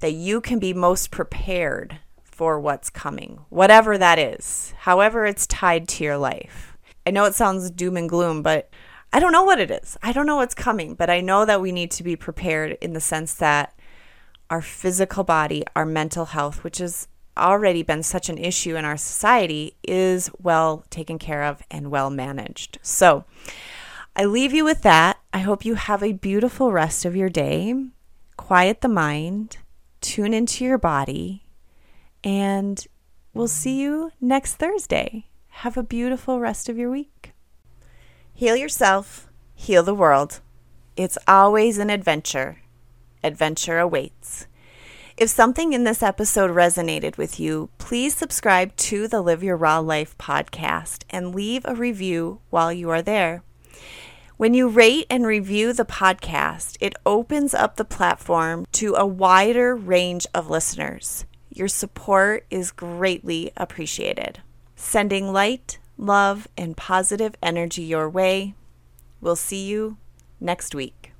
that 0.00 0.14
you 0.14 0.40
can 0.40 0.58
be 0.58 0.74
most 0.74 1.12
prepared 1.12 2.00
for 2.24 2.58
what's 2.58 2.90
coming, 2.90 3.38
whatever 3.50 3.96
that 3.96 4.18
is, 4.18 4.74
however 4.78 5.24
it's 5.24 5.46
tied 5.46 5.86
to 5.86 6.02
your 6.02 6.18
life. 6.18 6.76
I 7.06 7.12
know 7.12 7.24
it 7.26 7.36
sounds 7.36 7.70
doom 7.70 7.96
and 7.96 8.08
gloom, 8.08 8.42
but 8.42 8.68
I 9.12 9.20
don't 9.20 9.30
know 9.30 9.44
what 9.44 9.60
it 9.60 9.70
is. 9.70 9.96
I 10.02 10.10
don't 10.10 10.26
know 10.26 10.38
what's 10.38 10.56
coming, 10.56 10.96
but 10.96 11.08
I 11.08 11.20
know 11.20 11.44
that 11.44 11.60
we 11.60 11.70
need 11.70 11.92
to 11.92 12.02
be 12.02 12.16
prepared 12.16 12.78
in 12.80 12.94
the 12.94 13.00
sense 13.00 13.32
that 13.34 13.78
our 14.50 14.60
physical 14.60 15.22
body, 15.22 15.62
our 15.76 15.86
mental 15.86 16.24
health, 16.24 16.64
which 16.64 16.78
has 16.78 17.06
already 17.36 17.82
been 17.82 18.02
such 18.02 18.28
an 18.28 18.38
issue 18.38 18.76
in 18.76 18.84
our 18.84 18.96
society, 18.96 19.76
is 19.82 20.30
well 20.40 20.84
taken 20.90 21.18
care 21.18 21.42
of 21.42 21.62
and 21.70 21.90
well 21.90 22.10
managed. 22.10 22.78
So 22.82 23.24
I 24.14 24.24
leave 24.24 24.52
you 24.52 24.64
with 24.64 24.82
that. 24.82 25.18
I 25.32 25.38
hope 25.38 25.64
you 25.64 25.74
have 25.74 26.02
a 26.02 26.12
beautiful 26.12 26.72
rest 26.72 27.04
of 27.04 27.16
your 27.16 27.30
day. 27.30 27.74
Quiet 28.36 28.80
the 28.80 28.88
mind, 28.88 29.58
tune 30.00 30.34
into 30.34 30.64
your 30.64 30.78
body, 30.78 31.44
and 32.22 32.86
we'll 33.32 33.48
see 33.48 33.80
you 33.80 34.12
next 34.20 34.56
Thursday. 34.56 35.26
Have 35.48 35.76
a 35.76 35.82
beautiful 35.82 36.40
rest 36.40 36.68
of 36.68 36.76
your 36.76 36.90
week. 36.90 37.32
Heal 38.34 38.56
yourself, 38.56 39.28
heal 39.54 39.82
the 39.82 39.94
world. 39.94 40.40
It's 40.96 41.18
always 41.26 41.78
an 41.78 41.88
adventure. 41.88 42.58
Adventure 43.22 43.78
awaits. 43.78 44.46
If 45.22 45.30
something 45.30 45.72
in 45.72 45.84
this 45.84 46.02
episode 46.02 46.50
resonated 46.50 47.16
with 47.16 47.38
you, 47.38 47.68
please 47.78 48.12
subscribe 48.12 48.74
to 48.74 49.06
the 49.06 49.20
Live 49.20 49.44
Your 49.44 49.56
Raw 49.56 49.78
Life 49.78 50.18
podcast 50.18 51.04
and 51.10 51.32
leave 51.32 51.64
a 51.64 51.76
review 51.76 52.40
while 52.50 52.72
you 52.72 52.90
are 52.90 53.02
there. 53.02 53.44
When 54.36 54.52
you 54.52 54.68
rate 54.68 55.06
and 55.08 55.24
review 55.24 55.72
the 55.72 55.84
podcast, 55.84 56.76
it 56.80 56.96
opens 57.06 57.54
up 57.54 57.76
the 57.76 57.84
platform 57.84 58.66
to 58.72 58.96
a 58.96 59.06
wider 59.06 59.76
range 59.76 60.26
of 60.34 60.50
listeners. 60.50 61.24
Your 61.50 61.68
support 61.68 62.44
is 62.50 62.72
greatly 62.72 63.52
appreciated. 63.56 64.40
Sending 64.74 65.32
light, 65.32 65.78
love, 65.96 66.48
and 66.56 66.76
positive 66.76 67.36
energy 67.40 67.82
your 67.82 68.10
way. 68.10 68.56
We'll 69.20 69.36
see 69.36 69.68
you 69.68 69.98
next 70.40 70.74
week. 70.74 71.12